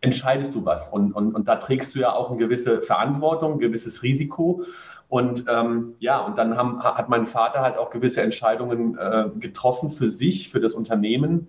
entscheidest 0.00 0.54
du 0.54 0.64
was. 0.64 0.88
Und, 0.88 1.12
und, 1.12 1.34
und 1.34 1.48
da 1.48 1.56
trägst 1.56 1.94
du 1.94 1.98
ja 2.00 2.12
auch 2.12 2.30
eine 2.30 2.38
gewisse 2.38 2.82
Verantwortung, 2.82 3.54
ein 3.54 3.58
gewisses 3.58 4.02
Risiko. 4.02 4.64
Und 5.08 5.44
ähm, 5.48 5.94
ja, 5.98 6.20
und 6.20 6.38
dann 6.38 6.56
haben, 6.56 6.82
hat 6.82 7.08
mein 7.08 7.26
Vater 7.26 7.60
halt 7.60 7.76
auch 7.76 7.90
gewisse 7.90 8.22
Entscheidungen 8.22 8.96
äh, 8.96 9.28
getroffen 9.38 9.90
für 9.90 10.08
sich, 10.08 10.50
für 10.50 10.60
das 10.60 10.74
Unternehmen 10.74 11.48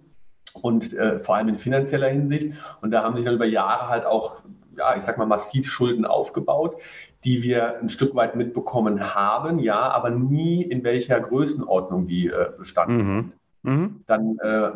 und 0.54 0.94
äh, 0.94 1.20
vor 1.20 1.36
allem 1.36 1.50
in 1.50 1.56
finanzieller 1.56 2.08
Hinsicht. 2.08 2.54
Und 2.82 2.92
da 2.92 3.04
haben 3.04 3.16
sich 3.16 3.24
dann 3.24 3.36
über 3.36 3.46
Jahre 3.46 3.88
halt 3.88 4.06
auch, 4.06 4.42
ja, 4.78 4.96
ich 4.98 5.04
sag 5.04 5.18
mal, 5.18 5.28
massiv 5.28 5.70
Schulden 5.70 6.06
aufgebaut, 6.06 6.78
die 7.24 7.44
wir 7.44 7.80
ein 7.80 7.90
Stück 7.90 8.16
weit 8.16 8.36
mitbekommen 8.36 9.14
haben, 9.14 9.60
ja, 9.60 9.80
aber 9.80 10.10
nie 10.10 10.64
in 10.64 10.84
welcher 10.84 11.20
Größenordnung 11.20 12.08
die 12.08 12.28
äh, 12.28 12.50
bestanden 12.58 13.16
mhm. 13.16 13.34
Mhm. 13.64 14.04
Dann 14.08 14.38
äh, 14.40 14.72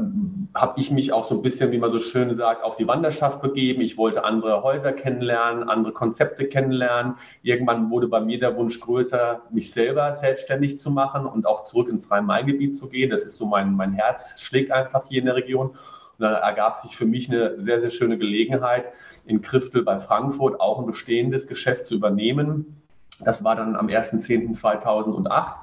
habe 0.54 0.80
ich 0.80 0.92
mich 0.92 1.12
auch 1.12 1.24
so 1.24 1.36
ein 1.36 1.42
bisschen, 1.42 1.72
wie 1.72 1.80
man 1.80 1.89
so 1.89 1.98
schön 1.98 2.36
sagt, 2.36 2.63
auf 2.63 2.75
die 2.75 2.88
Wanderschaft 2.88 3.42
begeben. 3.42 3.82
Ich 3.82 3.98
wollte 3.98 4.24
andere 4.24 4.62
Häuser 4.62 4.94
kennenlernen, 4.94 5.68
andere 5.68 5.92
Konzepte 5.92 6.46
kennenlernen. 6.48 7.15
Irgendwann 7.42 7.89
wurde 7.89 8.08
bei 8.08 8.20
mir 8.20 8.39
der 8.39 8.56
Wunsch 8.56 8.80
größer, 8.80 9.42
mich 9.50 9.72
selber 9.72 10.13
selbstständig 10.13 10.77
zu 10.77 10.92
machen 10.92 11.25
und 11.25 11.48
auch 11.48 11.63
zurück 11.63 11.89
ins 11.89 12.12
Rhein-Main-Gebiet 12.12 12.75
zu 12.75 12.88
gehen. 12.88 13.10
Das 13.10 13.24
ist 13.24 13.38
so 13.38 13.46
mein, 13.48 13.74
mein 13.74 13.94
Herz, 13.94 14.39
schlägt 14.39 14.72
einfach 14.72 15.06
hier 15.08 15.20
in 15.20 15.25
der 15.25 15.36
Region. 15.36 15.70
Und 15.70 15.77
da 16.20 16.36
ergab 16.36 16.75
sich 16.75 16.96
für 16.96 17.06
mich 17.06 17.27
eine 17.30 17.60
sehr, 17.60 17.82
sehr 17.82 17.89
schöne 17.89 18.20
Gelegenheit, 18.20 18.92
in 19.25 19.42
Kriftel 19.42 19.82
bei 19.82 20.00
Frankfurt 20.00 20.62
auch 20.62 20.80
ein 20.80 20.86
bestehendes 20.86 21.48
Geschäft 21.48 21.88
zu 21.88 21.96
übernehmen. 21.96 22.82
Das 23.20 23.44
war 23.44 23.56
dann 23.56 23.75
am 23.75 23.88
1.10.2008. 23.88 25.54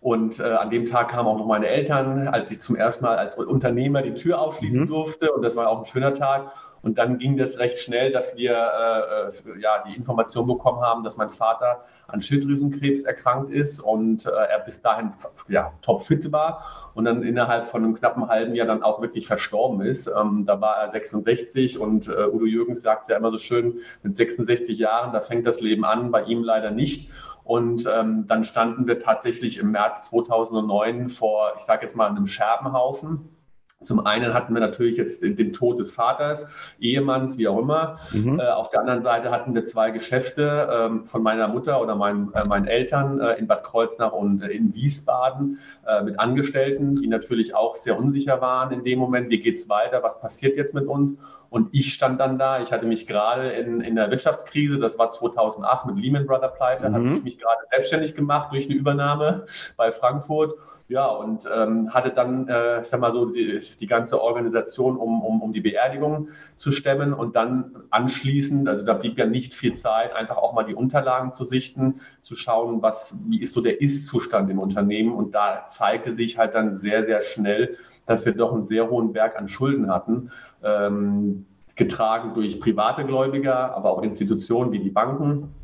Und 0.00 0.38
äh, 0.38 0.44
an 0.44 0.70
dem 0.70 0.86
Tag 0.86 1.10
kamen 1.10 1.28
auch 1.28 1.38
noch 1.38 1.46
meine 1.46 1.66
Eltern, 1.66 2.28
als 2.28 2.50
ich 2.50 2.60
zum 2.60 2.76
ersten 2.76 3.04
Mal 3.04 3.16
als 3.16 3.36
Unternehmer 3.36 4.02
die 4.02 4.14
Tür 4.14 4.40
aufschließen 4.40 4.82
mhm. 4.82 4.88
durfte. 4.88 5.32
Und 5.32 5.42
das 5.42 5.56
war 5.56 5.68
auch 5.68 5.80
ein 5.80 5.86
schöner 5.86 6.12
Tag. 6.12 6.52
Und 6.82 6.98
dann 6.98 7.18
ging 7.18 7.36
das 7.36 7.58
recht 7.58 7.78
schnell, 7.78 8.12
dass 8.12 8.36
wir 8.36 8.52
äh, 8.52 9.50
äh, 9.50 9.60
ja, 9.60 9.82
die 9.86 9.96
Information 9.96 10.46
bekommen 10.46 10.80
haben, 10.80 11.02
dass 11.02 11.16
mein 11.16 11.30
Vater 11.30 11.84
an 12.06 12.20
Schilddrüsenkrebs 12.20 13.02
erkrankt 13.02 13.50
ist 13.50 13.80
und 13.80 14.26
äh, 14.26 14.30
er 14.30 14.60
bis 14.60 14.80
dahin 14.80 15.12
ja, 15.48 15.72
topfit 15.82 16.30
war 16.30 16.90
und 16.94 17.04
dann 17.04 17.22
innerhalb 17.22 17.66
von 17.66 17.84
einem 17.84 17.94
knappen 17.94 18.28
halben 18.28 18.54
Jahr 18.54 18.66
dann 18.66 18.82
auch 18.82 19.00
wirklich 19.00 19.26
verstorben 19.26 19.80
ist. 19.80 20.06
Ähm, 20.06 20.44
da 20.46 20.60
war 20.60 20.76
er 20.78 20.90
66 20.90 21.78
und 21.78 22.08
äh, 22.08 22.26
Udo 22.32 22.46
Jürgens 22.46 22.82
sagt 22.82 23.02
es 23.02 23.08
ja 23.08 23.16
immer 23.16 23.30
so 23.30 23.38
schön, 23.38 23.78
mit 24.02 24.16
66 24.16 24.78
Jahren, 24.78 25.12
da 25.12 25.20
fängt 25.20 25.46
das 25.46 25.60
Leben 25.60 25.84
an, 25.84 26.10
bei 26.10 26.22
ihm 26.22 26.42
leider 26.42 26.70
nicht. 26.70 27.10
Und 27.48 27.88
ähm, 27.90 28.26
dann 28.26 28.44
standen 28.44 28.86
wir 28.86 29.00
tatsächlich 29.00 29.56
im 29.56 29.70
März 29.70 30.10
2009 30.10 31.08
vor, 31.08 31.54
ich 31.56 31.62
sage 31.62 31.80
jetzt 31.80 31.96
mal, 31.96 32.06
einem 32.06 32.26
Scherbenhaufen 32.26 33.37
zum 33.84 34.04
einen 34.04 34.34
hatten 34.34 34.54
wir 34.54 34.60
natürlich 34.60 34.96
jetzt 34.96 35.22
den, 35.22 35.36
den 35.36 35.52
Tod 35.52 35.78
des 35.78 35.92
Vaters, 35.92 36.48
Ehemanns, 36.80 37.38
wie 37.38 37.46
auch 37.46 37.58
immer. 37.58 37.98
Mhm. 38.12 38.40
Äh, 38.40 38.48
auf 38.48 38.70
der 38.70 38.80
anderen 38.80 39.02
Seite 39.02 39.30
hatten 39.30 39.54
wir 39.54 39.64
zwei 39.64 39.92
Geschäfte 39.92 40.68
ähm, 40.72 41.04
von 41.06 41.22
meiner 41.22 41.46
Mutter 41.46 41.80
oder 41.80 41.94
mein, 41.94 42.32
äh, 42.34 42.44
meinen 42.44 42.66
Eltern 42.66 43.20
äh, 43.20 43.34
in 43.34 43.46
Bad 43.46 43.62
Kreuznach 43.62 44.12
und 44.12 44.42
äh, 44.42 44.48
in 44.48 44.74
Wiesbaden 44.74 45.60
äh, 45.86 46.02
mit 46.02 46.18
Angestellten, 46.18 46.96
die 46.96 47.06
natürlich 47.06 47.54
auch 47.54 47.76
sehr 47.76 47.96
unsicher 47.96 48.40
waren 48.40 48.72
in 48.72 48.82
dem 48.82 48.98
Moment. 48.98 49.30
Wie 49.30 49.38
geht's 49.38 49.68
weiter? 49.68 50.02
Was 50.02 50.20
passiert 50.20 50.56
jetzt 50.56 50.74
mit 50.74 50.88
uns? 50.88 51.16
Und 51.48 51.68
ich 51.72 51.94
stand 51.94 52.20
dann 52.20 52.36
da. 52.36 52.60
Ich 52.60 52.72
hatte 52.72 52.84
mich 52.84 53.06
gerade 53.06 53.50
in, 53.50 53.80
in 53.80 53.94
der 53.94 54.10
Wirtschaftskrise, 54.10 54.78
das 54.78 54.98
war 54.98 55.10
2008 55.10 55.86
mit 55.86 55.98
Lehman 55.98 56.26
Brothers 56.26 56.54
Pleite, 56.56 56.88
mhm. 56.90 56.94
hatte 56.94 57.14
ich 57.14 57.22
mich 57.22 57.38
gerade 57.38 57.60
selbstständig 57.70 58.16
gemacht 58.16 58.52
durch 58.52 58.66
eine 58.68 58.74
Übernahme 58.74 59.46
bei 59.76 59.92
Frankfurt 59.92 60.54
ja, 60.88 61.06
und 61.06 61.46
ähm, 61.54 61.92
hatte 61.92 62.10
dann, 62.10 62.48
äh, 62.48 62.82
sag 62.82 63.00
mal 63.00 63.12
so, 63.12 63.26
die, 63.26 63.60
die 63.78 63.86
ganze 63.86 64.22
Organisation, 64.22 64.96
um, 64.96 65.22
um, 65.22 65.42
um 65.42 65.52
die 65.52 65.60
Beerdigung 65.60 66.28
zu 66.56 66.72
stemmen 66.72 67.12
und 67.12 67.36
dann 67.36 67.76
anschließend, 67.90 68.66
also 68.66 68.86
da 68.86 68.94
blieb 68.94 69.18
ja 69.18 69.26
nicht 69.26 69.52
viel 69.52 69.74
Zeit, 69.74 70.14
einfach 70.14 70.38
auch 70.38 70.54
mal 70.54 70.64
die 70.64 70.74
Unterlagen 70.74 71.34
zu 71.34 71.44
sichten, 71.44 72.00
zu 72.22 72.36
schauen, 72.36 72.80
was, 72.80 73.14
wie 73.26 73.42
ist 73.42 73.52
so 73.52 73.60
der 73.60 73.82
Ist-Zustand 73.82 74.50
im 74.50 74.58
Unternehmen. 74.58 75.12
Und 75.12 75.34
da 75.34 75.66
zeigte 75.68 76.12
sich 76.12 76.38
halt 76.38 76.54
dann 76.54 76.78
sehr, 76.78 77.04
sehr 77.04 77.20
schnell, 77.20 77.76
dass 78.06 78.24
wir 78.24 78.32
doch 78.32 78.54
einen 78.54 78.66
sehr 78.66 78.88
hohen 78.88 79.12
Berg 79.12 79.38
an 79.38 79.50
Schulden 79.50 79.90
hatten. 79.90 80.30
Ähm, 80.62 81.44
getragen 81.76 82.32
durch 82.34 82.60
private 82.60 83.04
Gläubiger, 83.04 83.76
aber 83.76 83.90
auch 83.90 84.02
Institutionen 84.02 84.72
wie 84.72 84.80
die 84.80 84.90
Banken. 84.90 85.54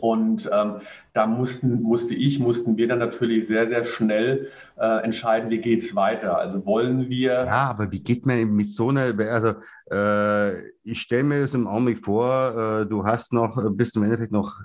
Und 0.00 0.48
ähm, 0.52 0.76
da 1.12 1.26
mussten, 1.26 1.82
musste 1.82 2.14
ich, 2.14 2.38
mussten 2.38 2.76
wir 2.76 2.88
dann 2.88 2.98
natürlich 2.98 3.46
sehr, 3.46 3.68
sehr 3.68 3.84
schnell 3.84 4.48
äh, 4.78 5.04
entscheiden, 5.04 5.50
wie 5.50 5.58
geht's 5.58 5.94
weiter. 5.94 6.38
Also 6.38 6.64
wollen 6.64 7.10
wir. 7.10 7.32
Ja, 7.32 7.70
aber 7.70 7.92
wie 7.92 8.02
geht 8.02 8.24
man 8.24 8.54
mit 8.54 8.70
so 8.70 8.88
einer, 8.88 9.12
also 9.30 9.54
äh, 9.90 10.70
ich 10.82 11.00
stelle 11.02 11.24
mir 11.24 11.40
das 11.42 11.54
im 11.54 11.66
Augenblick 11.66 12.04
vor, 12.04 12.80
äh, 12.82 12.86
du 12.86 13.04
hast 13.04 13.32
noch, 13.32 13.58
bist 13.72 13.96
im 13.96 14.04
Endeffekt 14.04 14.32
noch 14.32 14.56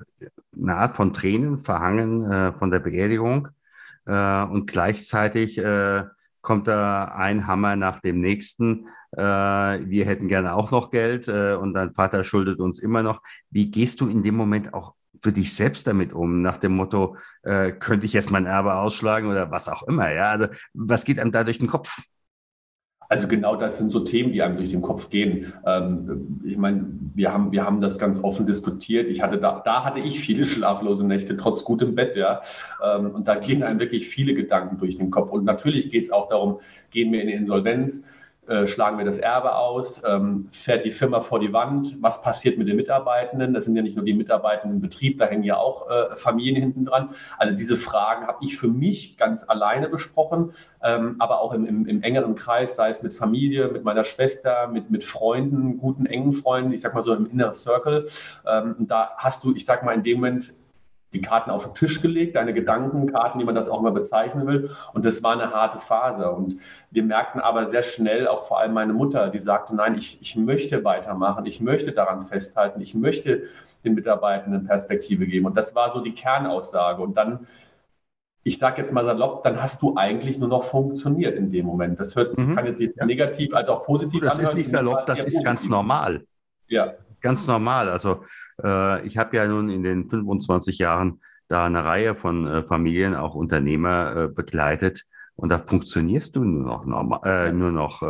eine 0.55 0.75
Art 0.75 0.95
von 0.95 1.13
Tränen 1.13 1.57
verhangen 1.57 2.31
äh, 2.31 2.53
von 2.53 2.71
der 2.71 2.79
Beerdigung 2.79 3.49
äh, 4.05 4.43
und 4.43 4.67
gleichzeitig 4.67 5.57
äh, 5.57 6.03
kommt 6.41 6.67
da 6.67 7.05
ein 7.05 7.47
Hammer 7.47 7.75
nach 7.75 7.99
dem 7.99 8.21
nächsten. 8.21 8.87
Äh, 9.11 9.21
wir 9.21 10.05
hätten 10.05 10.27
gerne 10.27 10.53
auch 10.53 10.71
noch 10.71 10.91
Geld 10.91 11.27
äh, 11.27 11.55
und 11.55 11.73
dein 11.73 11.93
Vater 11.93 12.23
schuldet 12.23 12.59
uns 12.59 12.79
immer 12.79 13.03
noch. 13.03 13.21
Wie 13.49 13.69
gehst 13.69 13.99
du 13.99 14.07
in 14.07 14.23
dem 14.23 14.35
Moment 14.35 14.73
auch 14.73 14.96
für 15.21 15.31
dich 15.31 15.53
selbst 15.53 15.87
damit 15.87 16.13
um, 16.13 16.41
nach 16.41 16.57
dem 16.57 16.75
Motto, 16.75 17.17
äh, 17.43 17.71
könnte 17.71 18.05
ich 18.05 18.13
jetzt 18.13 18.31
mein 18.31 18.45
Erbe 18.45 18.75
ausschlagen 18.75 19.29
oder 19.29 19.51
was 19.51 19.69
auch 19.69 19.83
immer, 19.83 20.11
ja? 20.11 20.31
Also 20.31 20.47
was 20.73 21.05
geht 21.05 21.19
einem 21.19 21.31
da 21.31 21.43
durch 21.43 21.59
den 21.59 21.67
Kopf? 21.67 22.01
Also 23.09 23.27
genau 23.27 23.55
das 23.55 23.77
sind 23.77 23.89
so 23.89 24.01
Themen, 24.01 24.33
die 24.33 24.41
einem 24.41 24.57
durch 24.57 24.71
den 24.71 24.81
Kopf 24.81 25.09
gehen. 25.09 25.53
Ähm, 25.65 26.41
ich 26.43 26.57
meine, 26.57 26.87
wir 27.15 27.31
haben, 27.31 27.51
wir 27.51 27.63
haben 27.63 27.79
das 27.79 27.97
ganz 27.97 28.21
offen 28.21 28.45
diskutiert. 28.45 29.07
Ich 29.07 29.21
hatte 29.21 29.37
da, 29.37 29.61
da 29.63 29.85
hatte 29.85 29.99
ich 29.99 30.19
viele 30.19 30.43
schlaflose 30.43 31.07
Nächte, 31.07 31.37
trotz 31.37 31.63
gutem 31.63 31.95
Bett, 31.95 32.15
ja. 32.15 32.41
Ähm, 32.83 33.11
und 33.11 33.27
da 33.27 33.35
gehen 33.35 33.63
einem 33.63 33.79
wirklich 33.79 34.09
viele 34.09 34.33
Gedanken 34.33 34.77
durch 34.77 34.97
den 34.97 35.09
Kopf. 35.09 35.31
Und 35.31 35.45
natürlich 35.45 35.89
geht 35.89 36.03
es 36.03 36.11
auch 36.11 36.27
darum, 36.27 36.59
gehen 36.91 37.11
wir 37.13 37.21
in 37.21 37.29
Insolvenz? 37.29 38.03
Äh, 38.47 38.67
schlagen 38.67 38.97
wir 38.97 39.03
das 39.03 39.17
Erbe 39.17 39.55
aus, 39.55 40.01
ähm, 40.07 40.47
fährt 40.51 40.85
die 40.85 40.91
Firma 40.91 41.19
vor 41.19 41.39
die 41.41 41.51
Wand, 41.51 41.97
was 42.01 42.21
passiert 42.21 42.57
mit 42.57 42.69
den 42.69 42.77
Mitarbeitenden? 42.77 43.53
Das 43.53 43.65
sind 43.65 43.75
ja 43.75 43.81
nicht 43.81 43.97
nur 43.97 44.05
die 44.05 44.13
Mitarbeitenden 44.13 44.77
im 44.77 44.81
Betrieb, 44.81 45.19
da 45.19 45.25
hängen 45.25 45.43
ja 45.43 45.57
auch 45.57 45.89
äh, 45.89 46.15
Familien 46.15 46.55
hinten 46.55 46.85
dran. 46.85 47.09
Also 47.37 47.55
diese 47.55 47.75
Fragen 47.75 48.25
habe 48.25 48.37
ich 48.45 48.57
für 48.57 48.69
mich 48.69 49.17
ganz 49.17 49.43
alleine 49.47 49.89
besprochen, 49.89 50.53
ähm, 50.81 51.17
aber 51.19 51.41
auch 51.41 51.53
im, 51.53 51.65
im, 51.65 51.85
im, 51.87 52.01
engeren 52.03 52.35
Kreis, 52.35 52.77
sei 52.77 52.89
es 52.89 53.03
mit 53.03 53.13
Familie, 53.13 53.67
mit 53.67 53.83
meiner 53.83 54.05
Schwester, 54.05 54.69
mit, 54.69 54.89
mit 54.89 55.03
Freunden, 55.03 55.77
guten, 55.77 56.05
engen 56.05 56.31
Freunden, 56.31 56.71
ich 56.71 56.79
sag 56.79 56.93
mal 56.93 57.03
so 57.03 57.13
im 57.13 57.25
Inner 57.25 57.53
Circle. 57.53 58.07
Ähm, 58.47 58.75
da 58.79 59.11
hast 59.17 59.43
du, 59.43 59.53
ich 59.55 59.65
sag 59.65 59.83
mal, 59.83 59.93
in 59.93 60.03
dem 60.03 60.19
Moment 60.19 60.53
die 61.17 61.21
Karten 61.21 61.49
auf 61.49 61.63
den 61.63 61.73
Tisch 61.73 62.01
gelegt, 62.01 62.35
deine 62.35 62.53
Gedankenkarten, 62.53 63.41
wie 63.41 63.45
man 63.45 63.55
das 63.55 63.69
auch 63.69 63.81
mal 63.81 63.91
bezeichnen 63.91 64.45
will. 64.45 64.69
Und 64.93 65.03
das 65.05 65.23
war 65.23 65.33
eine 65.33 65.51
harte 65.51 65.79
Phase. 65.79 66.29
Und 66.29 66.55
wir 66.91 67.03
merkten 67.03 67.41
aber 67.41 67.67
sehr 67.67 67.83
schnell, 67.83 68.27
auch 68.27 68.45
vor 68.45 68.59
allem 68.59 68.73
meine 68.73 68.93
Mutter, 68.93 69.29
die 69.29 69.39
sagte, 69.39 69.75
nein, 69.75 69.97
ich, 69.97 70.19
ich 70.21 70.35
möchte 70.35 70.83
weitermachen, 70.83 71.45
ich 71.45 71.59
möchte 71.59 71.91
daran 71.91 72.21
festhalten, 72.21 72.81
ich 72.81 72.93
möchte 72.93 73.43
den 73.83 73.95
Mitarbeitenden 73.95 74.65
Perspektive 74.67 75.25
geben. 75.25 75.47
Und 75.47 75.57
das 75.57 75.73
war 75.73 75.91
so 75.91 76.01
die 76.01 76.13
Kernaussage. 76.13 77.01
Und 77.01 77.17
dann, 77.17 77.47
ich 78.43 78.59
sage 78.59 78.79
jetzt 78.79 78.93
mal 78.93 79.03
salopp, 79.05 79.43
dann 79.43 79.61
hast 79.61 79.81
du 79.81 79.95
eigentlich 79.95 80.37
nur 80.37 80.49
noch 80.49 80.63
funktioniert 80.63 81.35
in 81.35 81.51
dem 81.51 81.65
Moment. 81.65 81.99
Das 81.99 82.15
hört, 82.15 82.37
mhm. 82.37 82.55
kann 82.55 82.65
jetzt 82.67 82.79
nicht 82.79 82.95
negativ 83.03 83.55
als 83.55 83.69
auch 83.69 83.83
positiv 83.85 84.21
Das 84.21 84.33
anhören. 84.33 84.49
ist 84.49 84.57
nicht 84.57 84.69
salopp, 84.69 85.07
das 85.07 85.19
ist 85.19 85.25
positiv. 85.25 85.45
ganz 85.45 85.67
normal. 85.67 86.23
Ja. 86.67 86.87
Das 86.87 87.09
ist 87.09 87.21
ganz 87.21 87.47
normal. 87.47 87.89
Also 87.89 88.23
äh, 88.63 89.05
ich 89.05 89.17
habe 89.17 89.35
ja 89.35 89.47
nun 89.47 89.69
in 89.69 89.83
den 89.83 90.09
25 90.09 90.77
Jahren 90.79 91.21
da 91.47 91.65
eine 91.65 91.83
Reihe 91.83 92.15
von 92.15 92.47
äh, 92.47 92.63
Familien, 92.63 93.15
auch 93.15 93.35
Unternehmer 93.35 94.15
äh, 94.15 94.27
begleitet 94.27 95.03
und 95.35 95.49
da 95.49 95.59
funktionierst 95.59 96.35
du 96.35 96.43
nur 96.43 96.65
noch, 96.65 96.85
normal, 96.85 97.53
nur 97.53 97.71
noch 97.71 98.01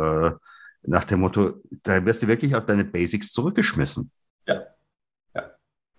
nach 0.82 1.04
dem 1.04 1.20
Motto, 1.20 1.60
da 1.82 2.04
wirst 2.04 2.22
du 2.22 2.28
wirklich 2.28 2.54
auf 2.56 2.64
deine 2.64 2.84
Basics 2.84 3.32
zurückgeschmissen. 3.32 4.10
Ja. 4.46 4.62
ja. 5.34 5.50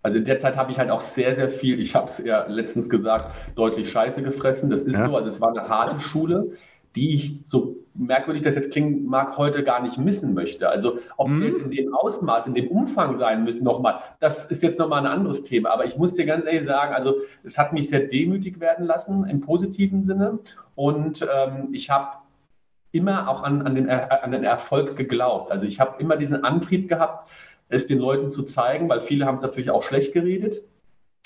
Also 0.01 0.17
in 0.17 0.25
der 0.25 0.39
Zeit 0.39 0.57
habe 0.57 0.71
ich 0.71 0.79
halt 0.79 0.89
auch 0.89 1.01
sehr, 1.01 1.35
sehr 1.35 1.49
viel, 1.49 1.79
ich 1.79 1.93
habe 1.95 2.07
es 2.07 2.17
ja 2.17 2.45
letztens 2.47 2.89
gesagt, 2.89 3.35
deutlich 3.55 3.89
Scheiße 3.91 4.23
gefressen. 4.23 4.69
Das 4.69 4.81
ist 4.81 4.95
ja. 4.95 5.05
so, 5.05 5.15
also 5.15 5.29
es 5.29 5.39
war 5.39 5.49
eine 5.49 5.67
harte 5.69 5.99
Schule 5.99 6.57
die 6.95 7.13
ich, 7.13 7.39
so 7.45 7.77
merkwürdig 7.93 8.43
das 8.43 8.55
jetzt 8.55 8.71
klingen 8.71 9.05
mag, 9.05 9.37
heute 9.37 9.63
gar 9.63 9.81
nicht 9.81 9.97
missen 9.97 10.33
möchte. 10.33 10.69
Also 10.69 10.99
ob 11.17 11.27
mhm. 11.27 11.41
wir 11.41 11.47
jetzt 11.49 11.61
in 11.61 11.71
dem 11.71 11.93
Ausmaß, 11.93 12.47
in 12.47 12.53
dem 12.53 12.67
Umfang 12.67 13.17
sein 13.17 13.43
müssen, 13.43 13.63
nochmal, 13.63 13.99
das 14.19 14.45
ist 14.45 14.63
jetzt 14.63 14.79
nochmal 14.79 15.05
ein 15.05 15.11
anderes 15.11 15.43
Thema. 15.43 15.71
Aber 15.71 15.85
ich 15.85 15.97
muss 15.97 16.15
dir 16.15 16.25
ganz 16.25 16.45
ehrlich 16.45 16.65
sagen, 16.65 16.93
also 16.93 17.15
es 17.43 17.57
hat 17.57 17.73
mich 17.73 17.89
sehr 17.89 18.01
demütig 18.01 18.59
werden 18.59 18.85
lassen 18.85 19.25
im 19.25 19.41
positiven 19.41 20.03
Sinne. 20.03 20.39
Und 20.75 21.27
ähm, 21.33 21.69
ich 21.73 21.89
habe 21.89 22.17
immer 22.91 23.29
auch 23.29 23.43
an, 23.43 23.61
an, 23.61 23.75
den, 23.75 23.89
an 23.89 24.31
den 24.31 24.43
Erfolg 24.43 24.95
geglaubt. 24.95 25.51
Also 25.51 25.65
ich 25.65 25.79
habe 25.79 26.01
immer 26.01 26.17
diesen 26.17 26.43
Antrieb 26.43 26.89
gehabt, 26.89 27.27
es 27.67 27.85
den 27.85 27.99
Leuten 27.99 28.31
zu 28.31 28.43
zeigen, 28.43 28.89
weil 28.89 28.99
viele 28.99 29.25
haben 29.25 29.35
es 29.35 29.43
natürlich 29.43 29.69
auch 29.69 29.83
schlecht 29.83 30.13
geredet. 30.13 30.63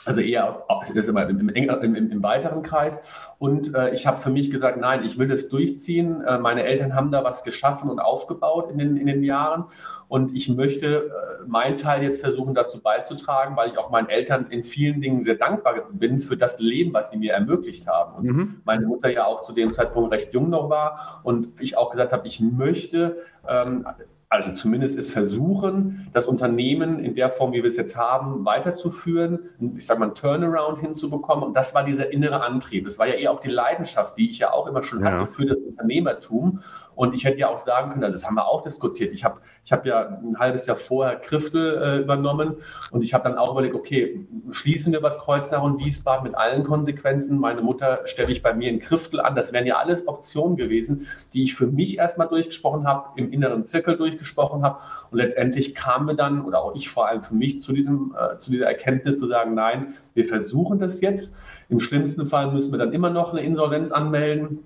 Also 0.06 0.22
eher 0.22 0.66
das 0.88 0.90
ist 0.92 1.08
immer 1.08 1.28
im, 1.30 1.50
im, 1.50 1.70
im, 1.70 2.12
im 2.12 2.24
weiteren 2.24 2.62
Kreis. 2.62 3.02
Und 3.40 3.74
äh, 3.74 3.94
ich 3.94 4.06
habe 4.06 4.18
für 4.18 4.30
mich 4.30 4.52
gesagt, 4.52 4.78
nein, 4.78 5.04
ich 5.04 5.18
will 5.18 5.28
das 5.28 5.50
durchziehen. 5.50 6.22
Äh, 6.22 6.40
meine 6.40 6.64
Eltern 6.64 6.94
haben 6.94 7.12
da 7.12 7.24
was 7.24 7.44
geschaffen 7.44 7.90
und 7.90 8.00
aufgebaut 8.00 8.70
in 8.72 8.78
den, 8.78 8.98
in 8.98 9.08
den 9.08 9.24
Jahren. 9.24 9.66
Und 10.10 10.36
ich 10.36 10.50
möchte 10.50 11.06
äh, 11.08 11.48
meinen 11.48 11.78
Teil 11.78 12.04
jetzt 12.04 12.22
versuchen, 12.22 12.54
dazu 12.54 12.82
beizutragen, 12.82 13.56
weil 13.56 13.70
ich 13.70 13.78
auch 13.78 13.90
meinen 13.92 14.10
Eltern 14.10 14.48
in 14.50 14.64
vielen 14.64 15.02
Dingen 15.02 15.24
sehr 15.24 15.36
dankbar 15.36 15.88
bin 15.92 16.20
für 16.20 16.38
das 16.38 16.60
Leben, 16.60 16.94
was 16.94 17.10
sie 17.10 17.18
mir 17.18 17.34
ermöglicht 17.34 17.88
haben. 17.88 18.16
Und 18.16 18.26
mhm. 18.26 18.62
meine 18.66 18.86
Mutter 18.86 19.10
ja 19.10 19.26
auch 19.26 19.42
zu 19.42 19.54
dem 19.54 19.74
Zeitpunkt 19.74 20.12
recht 20.12 20.34
jung 20.34 20.50
noch 20.50 20.70
war. 20.70 21.22
Und 21.24 21.62
ich 21.62 21.78
auch 21.78 21.92
gesagt 21.92 22.12
habe, 22.12 22.28
ich 22.28 22.42
möchte 22.42 23.18
ähm, 23.48 23.88
also 24.34 24.52
zumindest 24.52 24.96
ist 24.96 25.14
versuchen, 25.14 26.10
das 26.12 26.26
Unternehmen 26.26 26.98
in 26.98 27.14
der 27.14 27.30
Form, 27.30 27.54
wie 27.54 27.62
wir 27.62 27.70
es 27.70 27.78
jetzt 27.78 27.96
haben, 27.96 28.44
weiterzuführen, 28.46 29.38
ich 29.78 29.86
sage 29.86 30.00
mal, 30.00 30.08
einen 30.08 30.16
Turnaround 30.16 30.80
hinzubekommen. 30.80 31.44
Und 31.44 31.56
das 31.56 31.76
war 31.76 31.84
dieser 31.84 32.12
innere 32.12 32.42
Antrieb. 32.42 32.86
Das 32.86 32.98
war 32.98 33.08
ja 33.08 33.14
eher 33.14 33.32
auch 33.32 33.42
die 33.42 33.52
Leidenschaft, 33.52 34.18
die 34.18 34.32
ich 34.32 34.40
ja 34.40 34.52
auch 34.52 34.66
immer 34.66 34.82
schon 34.82 35.06
hatte 35.06 35.32
für 35.32 35.46
das 35.46 35.60
Unternehmertum. 35.60 36.62
Und 36.96 37.14
ich 37.16 37.24
hätte 37.24 37.40
ja 37.40 37.50
auch 37.50 37.58
sagen 37.58 37.92
können, 37.92 38.04
also 38.04 38.16
das 38.16 38.26
haben 38.26 38.36
wir 38.36 38.48
auch 38.48 38.62
diskutiert. 38.62 39.14
Ich 39.14 39.24
habe 39.24 39.40
ich 39.66 39.72
hab 39.72 39.86
ja 39.86 40.08
ein 40.08 40.38
halbes 40.38 40.66
Jahr 40.66 40.78
vorher 40.78 41.16
Kriftel 41.16 41.82
äh, 41.82 41.98
übernommen 42.00 42.56
und 42.92 43.04
ich 43.04 43.14
habe 43.14 43.24
dann 43.24 43.38
auch 43.38 43.52
überlegt, 43.52 43.76
okay, 43.76 44.26
schließen 44.52 44.94
wir 44.94 45.02
Bad 45.02 45.20
Kreuznach 45.20 45.64
und 45.64 45.80
Wiesbaden 45.80 46.24
mit 46.24 46.36
allen 46.36 46.64
Konsequenzen. 46.64 47.38
Meine 47.40 47.62
Mutter 47.62 48.02
stelle 48.06 48.32
ich 48.32 48.42
bei 48.42 48.54
mir 48.54 48.70
in 48.70 48.80
Kriftel 48.80 49.20
an. 49.20 49.36
Das 49.36 49.54
wären 49.54 49.66
ja 49.66 49.78
alles 49.78 50.08
Optionen 50.08 50.58
gewesen, 50.58 51.08
die 51.34 51.44
ich 51.44 51.56
für 51.56 51.68
mich 51.68 51.98
erstmal 51.98 52.28
durchgesprochen 52.28 52.86
habe, 52.86 53.10
im 53.16 53.32
inneren 53.32 53.66
Zirkel 53.66 53.98
durchgesprochen 53.98 54.64
habe. 54.64 54.80
Und 55.12 55.18
letztendlich 55.18 55.76
kamen 55.76 56.08
wir 56.08 56.16
dann, 56.16 56.42
oder 56.42 56.60
auch 56.60 56.76
ich 56.76 56.90
vor 56.90 57.08
allem 57.08 57.24
für 57.24 57.34
mich, 57.34 57.62
zu, 57.62 57.74
diesem, 57.74 58.16
äh, 58.18 58.38
zu 58.38 58.52
dieser 58.52 58.68
Erkenntnis 58.68 59.20
zu 59.20 59.28
sagen, 59.28 59.54
nein, 59.54 59.96
wir 60.14 60.26
versuchen 60.26 60.80
das 60.80 61.02
jetzt. 61.02 61.34
Im 61.70 61.80
schlimmsten 61.80 62.26
Fall 62.28 62.52
müssen 62.52 62.72
wir 62.72 62.80
dann 62.80 62.94
immer 62.94 63.10
noch 63.10 63.32
eine 63.32 63.42
Insolvenz 63.42 63.92
anmelden 63.92 64.60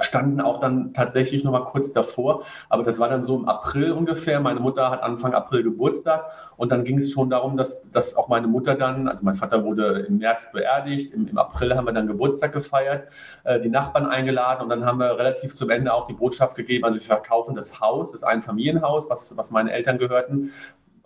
standen 0.00 0.40
auch 0.40 0.60
dann 0.60 0.92
tatsächlich 0.92 1.44
noch 1.44 1.52
mal 1.52 1.64
kurz 1.64 1.92
davor, 1.92 2.44
aber 2.68 2.82
das 2.82 2.98
war 2.98 3.08
dann 3.08 3.24
so 3.24 3.36
im 3.36 3.48
April 3.48 3.92
ungefähr. 3.92 4.40
Meine 4.40 4.60
Mutter 4.60 4.90
hat 4.90 5.02
Anfang 5.02 5.34
April 5.34 5.62
Geburtstag 5.62 6.26
und 6.56 6.72
dann 6.72 6.84
ging 6.84 6.98
es 6.98 7.12
schon 7.12 7.30
darum, 7.30 7.56
dass, 7.56 7.88
dass 7.90 8.16
auch 8.16 8.28
meine 8.28 8.48
Mutter 8.48 8.74
dann, 8.74 9.08
also 9.08 9.24
mein 9.24 9.36
Vater 9.36 9.64
wurde 9.64 10.06
im 10.08 10.18
März 10.18 10.48
beerdigt, 10.52 11.12
im, 11.12 11.28
im 11.28 11.38
April 11.38 11.76
haben 11.76 11.86
wir 11.86 11.92
dann 11.92 12.06
Geburtstag 12.06 12.52
gefeiert, 12.52 13.08
äh, 13.44 13.60
die 13.60 13.68
Nachbarn 13.68 14.06
eingeladen 14.06 14.62
und 14.62 14.68
dann 14.68 14.84
haben 14.84 14.98
wir 14.98 15.16
relativ 15.18 15.54
zum 15.54 15.70
Ende 15.70 15.92
auch 15.92 16.06
die 16.06 16.14
Botschaft 16.14 16.56
gegeben, 16.56 16.84
also 16.84 16.98
wir 16.98 17.06
verkaufen 17.06 17.54
das 17.54 17.80
Haus, 17.80 18.12
das 18.12 18.22
ist 18.22 18.24
ein 18.24 18.42
Familienhaus, 18.42 19.08
was, 19.08 19.36
was 19.36 19.50
meine 19.50 19.72
Eltern 19.72 19.98
gehörten, 19.98 20.52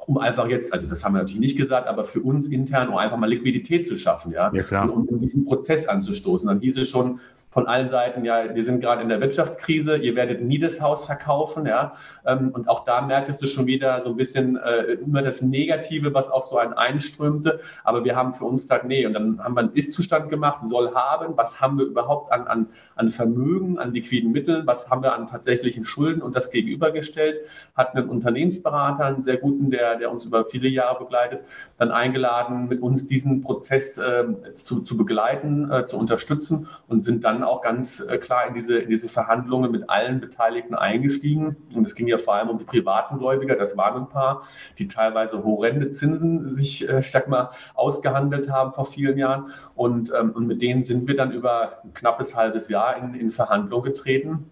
um 0.08 0.16
einfach 0.16 0.48
jetzt, 0.48 0.72
also 0.72 0.86
das 0.86 1.04
haben 1.04 1.12
wir 1.12 1.18
natürlich 1.18 1.40
nicht 1.40 1.58
gesagt, 1.58 1.86
aber 1.86 2.04
für 2.04 2.20
uns 2.20 2.48
intern, 2.48 2.88
um 2.88 2.96
einfach 2.96 3.18
mal 3.18 3.28
Liquidität 3.28 3.86
zu 3.86 3.96
schaffen, 3.98 4.32
ja, 4.32 4.50
ja 4.54 4.62
klar. 4.62 4.90
Und 4.90 5.06
um 5.10 5.18
diesen 5.18 5.44
Prozess 5.44 5.86
anzustoßen. 5.86 6.48
Dann 6.48 6.60
hieß 6.60 6.78
es 6.78 6.88
schon, 6.88 7.20
von 7.50 7.66
allen 7.66 7.88
Seiten, 7.88 8.24
ja, 8.24 8.54
wir 8.54 8.64
sind 8.64 8.80
gerade 8.80 9.02
in 9.02 9.08
der 9.08 9.20
Wirtschaftskrise, 9.20 9.96
ihr 9.96 10.14
werdet 10.14 10.42
nie 10.42 10.58
das 10.58 10.80
Haus 10.80 11.06
verkaufen, 11.06 11.66
ja. 11.66 11.94
Ähm, 12.26 12.50
und 12.52 12.68
auch 12.68 12.84
da 12.84 13.00
merktest 13.00 13.40
du 13.40 13.46
schon 13.46 13.66
wieder 13.66 14.02
so 14.04 14.10
ein 14.10 14.16
bisschen 14.16 14.56
äh, 14.56 14.92
immer 14.92 15.22
das 15.22 15.40
Negative, 15.40 16.12
was 16.12 16.28
auf 16.28 16.44
so 16.44 16.58
einen 16.58 16.74
einströmte. 16.74 17.60
Aber 17.84 18.04
wir 18.04 18.14
haben 18.14 18.34
für 18.34 18.44
uns 18.44 18.62
gesagt, 18.62 18.84
nee, 18.84 19.06
und 19.06 19.14
dann 19.14 19.42
haben 19.42 19.54
wir 19.54 19.60
einen 19.60 19.72
Ist-Zustand 19.72 20.28
gemacht, 20.28 20.66
soll 20.66 20.94
haben, 20.94 21.36
was 21.36 21.60
haben 21.60 21.78
wir 21.78 21.86
überhaupt 21.86 22.32
an, 22.32 22.46
an, 22.46 22.66
an 22.96 23.08
Vermögen, 23.10 23.78
an 23.78 23.92
liquiden 23.92 24.30
Mitteln, 24.30 24.66
was 24.66 24.90
haben 24.90 25.02
wir 25.02 25.14
an 25.14 25.26
tatsächlichen 25.26 25.84
Schulden 25.84 26.20
und 26.20 26.36
das 26.36 26.50
gegenübergestellt, 26.50 27.48
hatten 27.74 27.96
einen 27.96 28.10
Unternehmensberater, 28.10 29.06
einen 29.06 29.22
sehr 29.22 29.38
guten, 29.38 29.70
der, 29.70 29.96
der 29.98 30.10
uns 30.10 30.24
über 30.24 30.44
viele 30.44 30.68
Jahre 30.68 30.98
begleitet, 30.98 31.40
dann 31.78 31.90
eingeladen, 31.90 32.68
mit 32.68 32.80
uns 32.82 33.06
diesen 33.06 33.40
Prozess 33.40 33.98
äh, 33.98 34.24
zu, 34.54 34.80
zu 34.80 34.96
begleiten, 34.96 35.70
äh, 35.70 35.86
zu 35.86 35.98
unterstützen 35.98 36.68
und 36.86 37.04
sind 37.04 37.24
dann 37.24 37.42
auch 37.44 37.62
ganz 37.62 38.00
äh, 38.00 38.18
klar 38.18 38.46
in 38.46 38.54
diese, 38.54 38.78
in 38.78 38.90
diese 38.90 39.08
Verhandlungen 39.08 39.70
mit 39.70 39.88
allen 39.90 40.20
Beteiligten 40.20 40.74
eingestiegen. 40.74 41.56
Und 41.74 41.86
es 41.86 41.94
ging 41.94 42.06
ja 42.06 42.18
vor 42.18 42.34
allem 42.34 42.48
um 42.48 42.58
die 42.58 42.64
privaten 42.64 43.18
Gläubiger. 43.18 43.56
Das 43.56 43.76
waren 43.76 44.02
ein 44.02 44.08
paar, 44.08 44.42
die 44.78 44.88
teilweise 44.88 45.44
horrende 45.44 45.90
Zinsen 45.90 46.52
sich, 46.54 46.88
äh, 46.88 47.00
ich 47.00 47.10
sag 47.10 47.28
mal, 47.28 47.50
ausgehandelt 47.74 48.50
haben 48.50 48.72
vor 48.72 48.86
vielen 48.86 49.18
Jahren. 49.18 49.50
Und, 49.74 50.12
ähm, 50.18 50.30
und 50.32 50.46
mit 50.46 50.62
denen 50.62 50.82
sind 50.82 51.08
wir 51.08 51.16
dann 51.16 51.32
über 51.32 51.84
ein 51.84 51.94
knappes 51.94 52.34
halbes 52.34 52.68
Jahr 52.68 52.96
in, 52.96 53.14
in 53.14 53.30
Verhandlung 53.30 53.82
getreten 53.82 54.50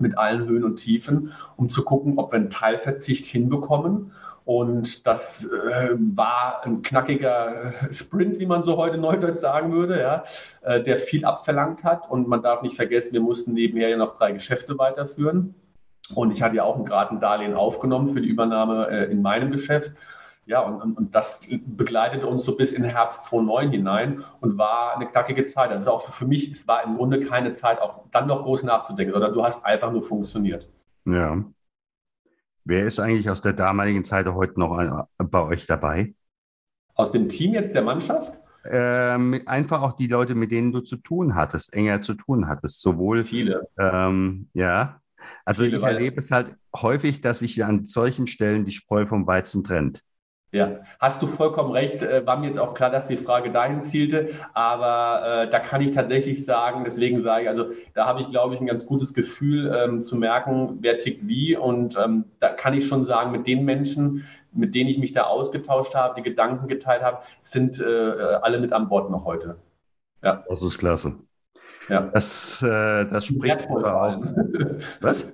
mit 0.00 0.16
allen 0.16 0.46
Höhen 0.46 0.64
und 0.64 0.76
Tiefen, 0.76 1.32
um 1.56 1.68
zu 1.68 1.84
gucken, 1.84 2.18
ob 2.18 2.32
wir 2.32 2.36
einen 2.36 2.50
Teilverzicht 2.50 3.26
hinbekommen 3.26 4.12
und 4.48 5.06
das 5.06 5.44
äh, 5.44 5.90
war 6.16 6.62
ein 6.64 6.80
knackiger 6.80 7.74
Sprint, 7.90 8.38
wie 8.38 8.46
man 8.46 8.64
so 8.64 8.78
heute 8.78 8.96
neudeutsch 8.96 9.36
sagen 9.36 9.74
würde, 9.74 10.00
ja, 10.00 10.24
äh, 10.62 10.82
der 10.82 10.96
viel 10.96 11.26
abverlangt 11.26 11.84
hat. 11.84 12.10
Und 12.10 12.28
man 12.28 12.42
darf 12.42 12.62
nicht 12.62 12.74
vergessen, 12.74 13.12
wir 13.12 13.20
mussten 13.20 13.52
nebenher 13.52 13.90
ja 13.90 13.98
noch 13.98 14.16
drei 14.16 14.32
Geschäfte 14.32 14.78
weiterführen. 14.78 15.54
Und 16.14 16.32
ich 16.32 16.40
hatte 16.40 16.56
ja 16.56 16.64
auch 16.64 16.82
gerade 16.82 17.10
ein 17.10 17.20
Darlehen 17.20 17.52
aufgenommen 17.52 18.14
für 18.14 18.22
die 18.22 18.28
Übernahme 18.30 18.88
äh, 18.88 19.12
in 19.12 19.20
meinem 19.20 19.50
Geschäft. 19.50 19.92
Ja, 20.46 20.60
und, 20.60 20.80
und, 20.80 20.96
und, 20.96 21.14
das 21.14 21.46
begleitete 21.66 22.26
uns 22.26 22.44
so 22.44 22.56
bis 22.56 22.72
in 22.72 22.84
Herbst 22.84 23.24
2009 23.24 23.70
hinein 23.70 24.24
und 24.40 24.56
war 24.56 24.96
eine 24.96 25.08
knackige 25.08 25.44
Zeit. 25.44 25.72
Also 25.72 25.92
auch 25.92 26.08
für 26.08 26.24
mich, 26.24 26.50
es 26.50 26.66
war 26.66 26.84
im 26.84 26.96
Grunde 26.96 27.20
keine 27.20 27.52
Zeit, 27.52 27.82
auch 27.82 28.04
dann 28.12 28.26
noch 28.26 28.44
groß 28.44 28.62
nachzudenken, 28.62 29.12
sondern 29.12 29.34
du 29.34 29.44
hast 29.44 29.66
einfach 29.66 29.92
nur 29.92 30.00
funktioniert. 30.00 30.70
Ja. 31.04 31.44
Wer 32.68 32.84
ist 32.84 33.00
eigentlich 33.00 33.30
aus 33.30 33.40
der 33.40 33.54
damaligen 33.54 34.04
Zeit 34.04 34.26
heute 34.26 34.60
noch 34.60 35.06
bei 35.16 35.42
euch 35.42 35.64
dabei? 35.64 36.14
Aus 36.94 37.12
dem 37.12 37.30
Team 37.30 37.54
jetzt 37.54 37.74
der 37.74 37.80
Mannschaft? 37.80 38.38
Ähm, 38.66 39.40
einfach 39.46 39.80
auch 39.80 39.96
die 39.96 40.06
Leute, 40.06 40.34
mit 40.34 40.50
denen 40.50 40.70
du 40.70 40.80
zu 40.80 40.98
tun 40.98 41.34
hattest, 41.34 41.72
enger 41.72 42.02
zu 42.02 42.12
tun 42.12 42.46
hattest. 42.46 42.82
Sowohl 42.82 43.24
viele. 43.24 43.66
Ähm, 43.78 44.50
ja. 44.52 45.00
Also 45.46 45.64
viele, 45.64 45.78
ich 45.78 45.82
erlebe 45.82 46.20
es 46.20 46.30
halt 46.30 46.58
häufig, 46.76 47.22
dass 47.22 47.38
sich 47.38 47.64
an 47.64 47.86
solchen 47.86 48.26
Stellen 48.26 48.66
die 48.66 48.72
Spreu 48.72 49.06
vom 49.06 49.26
Weizen 49.26 49.64
trennt. 49.64 50.02
Ja, 50.50 50.78
hast 50.98 51.20
du 51.20 51.26
vollkommen 51.26 51.72
recht. 51.72 52.02
Äh, 52.02 52.26
war 52.26 52.38
mir 52.38 52.46
jetzt 52.46 52.58
auch 52.58 52.72
klar, 52.72 52.90
dass 52.90 53.06
die 53.06 53.18
Frage 53.18 53.52
dahin 53.52 53.82
zielte. 53.82 54.30
Aber 54.54 55.42
äh, 55.44 55.50
da 55.50 55.58
kann 55.58 55.82
ich 55.82 55.90
tatsächlich 55.90 56.44
sagen, 56.44 56.84
deswegen 56.84 57.20
sage 57.20 57.42
ich, 57.42 57.48
also 57.50 57.66
da 57.94 58.06
habe 58.06 58.20
ich, 58.20 58.30
glaube 58.30 58.54
ich, 58.54 58.60
ein 58.60 58.66
ganz 58.66 58.86
gutes 58.86 59.12
Gefühl 59.12 59.74
ähm, 59.76 60.02
zu 60.02 60.16
merken, 60.16 60.78
wer 60.80 60.96
tickt 60.96 61.26
wie. 61.28 61.54
Und 61.54 61.98
ähm, 62.02 62.24
da 62.40 62.48
kann 62.48 62.72
ich 62.72 62.86
schon 62.86 63.04
sagen, 63.04 63.30
mit 63.30 63.46
den 63.46 63.64
Menschen, 63.66 64.26
mit 64.52 64.74
denen 64.74 64.88
ich 64.88 64.98
mich 64.98 65.12
da 65.12 65.24
ausgetauscht 65.24 65.94
habe, 65.94 66.14
die 66.14 66.22
Gedanken 66.22 66.66
geteilt 66.66 67.02
habe, 67.02 67.18
sind 67.42 67.78
äh, 67.78 67.84
äh 67.84 68.38
alle 68.40 68.58
mit 68.58 68.72
an 68.72 68.88
Bord 68.88 69.10
noch 69.10 69.26
heute. 69.26 69.56
Ja. 70.22 70.44
Das 70.48 70.62
ist 70.62 70.78
klasse. 70.78 71.14
Ja. 71.90 72.10
Das, 72.12 72.62
äh, 72.62 73.04
das 73.04 73.26
spricht 73.26 73.68
aber 73.68 74.02
auch. 74.02 74.22
Was? 75.00 75.30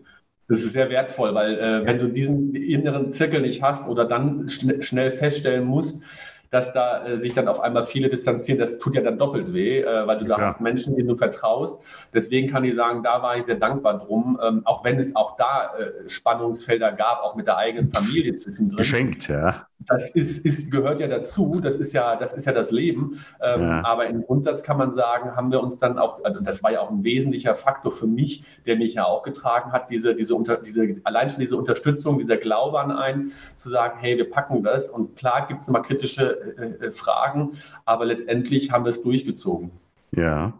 Das 0.48 0.58
ist 0.58 0.72
sehr 0.72 0.90
wertvoll, 0.90 1.34
weil 1.34 1.58
äh, 1.58 1.86
wenn 1.86 1.98
du 1.98 2.08
diesen 2.08 2.54
inneren 2.54 3.10
Zirkel 3.10 3.40
nicht 3.40 3.62
hast 3.62 3.88
oder 3.88 4.04
dann 4.04 4.48
schn 4.48 4.82
schnell 4.82 5.10
feststellen 5.10 5.64
musst, 5.64 6.02
dass 6.50 6.72
da 6.72 7.04
äh, 7.04 7.18
sich 7.18 7.32
dann 7.32 7.48
auf 7.48 7.60
einmal 7.60 7.84
viele 7.84 8.08
distanzieren, 8.08 8.60
das 8.60 8.78
tut 8.78 8.94
ja 8.94 9.02
dann 9.02 9.18
doppelt 9.18 9.52
weh, 9.52 9.80
äh, 9.80 10.06
weil 10.06 10.18
du 10.18 10.26
ja. 10.26 10.36
da 10.36 10.42
hast 10.46 10.60
Menschen, 10.60 10.94
denen 10.94 11.08
du 11.08 11.16
vertraust. 11.16 11.80
Deswegen 12.12 12.48
kann 12.48 12.64
ich 12.64 12.74
sagen, 12.74 13.02
da 13.02 13.22
war 13.22 13.36
ich 13.36 13.44
sehr 13.44 13.56
dankbar 13.56 13.98
drum, 13.98 14.38
ähm, 14.40 14.62
auch 14.64 14.84
wenn 14.84 14.98
es 14.98 15.16
auch 15.16 15.36
da 15.36 15.72
äh, 15.76 16.08
Spannungsfelder 16.08 16.92
gab, 16.92 17.22
auch 17.22 17.34
mit 17.34 17.46
der 17.46 17.56
eigenen 17.56 17.90
Familie 17.90 18.34
zwischendrin. 18.36 18.76
Geschenkt, 18.76 19.28
ja 19.28 19.66
das 19.86 20.10
ist, 20.10 20.44
ist, 20.44 20.70
gehört 20.70 21.00
ja 21.00 21.08
dazu, 21.08 21.60
das 21.60 21.76
ist 21.76 21.92
ja, 21.92 22.16
das 22.16 22.32
ist 22.32 22.44
ja 22.44 22.52
das 22.52 22.70
Leben. 22.70 23.20
Ähm, 23.40 23.62
ja. 23.62 23.84
Aber 23.84 24.06
im 24.06 24.22
Grundsatz 24.22 24.62
kann 24.62 24.76
man 24.76 24.92
sagen, 24.92 25.34
haben 25.36 25.50
wir 25.50 25.60
uns 25.62 25.78
dann 25.78 25.98
auch, 25.98 26.22
also 26.24 26.40
das 26.40 26.62
war 26.62 26.72
ja 26.72 26.80
auch 26.80 26.90
ein 26.90 27.04
wesentlicher 27.04 27.54
Faktor 27.54 27.92
für 27.92 28.06
mich, 28.06 28.44
der 28.66 28.76
mich 28.76 28.94
ja 28.94 29.04
auch 29.04 29.22
getragen 29.22 29.72
hat, 29.72 29.90
diese, 29.90 30.14
diese, 30.14 30.34
unter, 30.34 30.56
diese 30.56 30.96
allein 31.04 31.30
schon 31.30 31.40
diese 31.40 31.56
Unterstützung, 31.56 32.18
dieser 32.18 32.36
Glaube 32.36 32.80
an 32.80 32.90
einen, 32.90 33.32
zu 33.56 33.68
sagen, 33.68 33.98
hey, 34.00 34.16
wir 34.16 34.30
packen 34.30 34.62
das. 34.62 34.88
Und 34.88 35.16
klar 35.16 35.46
gibt 35.46 35.62
es 35.62 35.68
immer 35.68 35.82
kritische 35.82 36.56
äh, 36.56 36.86
äh, 36.86 36.90
Fragen, 36.90 37.52
aber 37.84 38.04
letztendlich 38.04 38.70
haben 38.70 38.84
wir 38.84 38.90
es 38.90 39.02
durchgezogen. 39.02 39.70
Ja. 40.12 40.52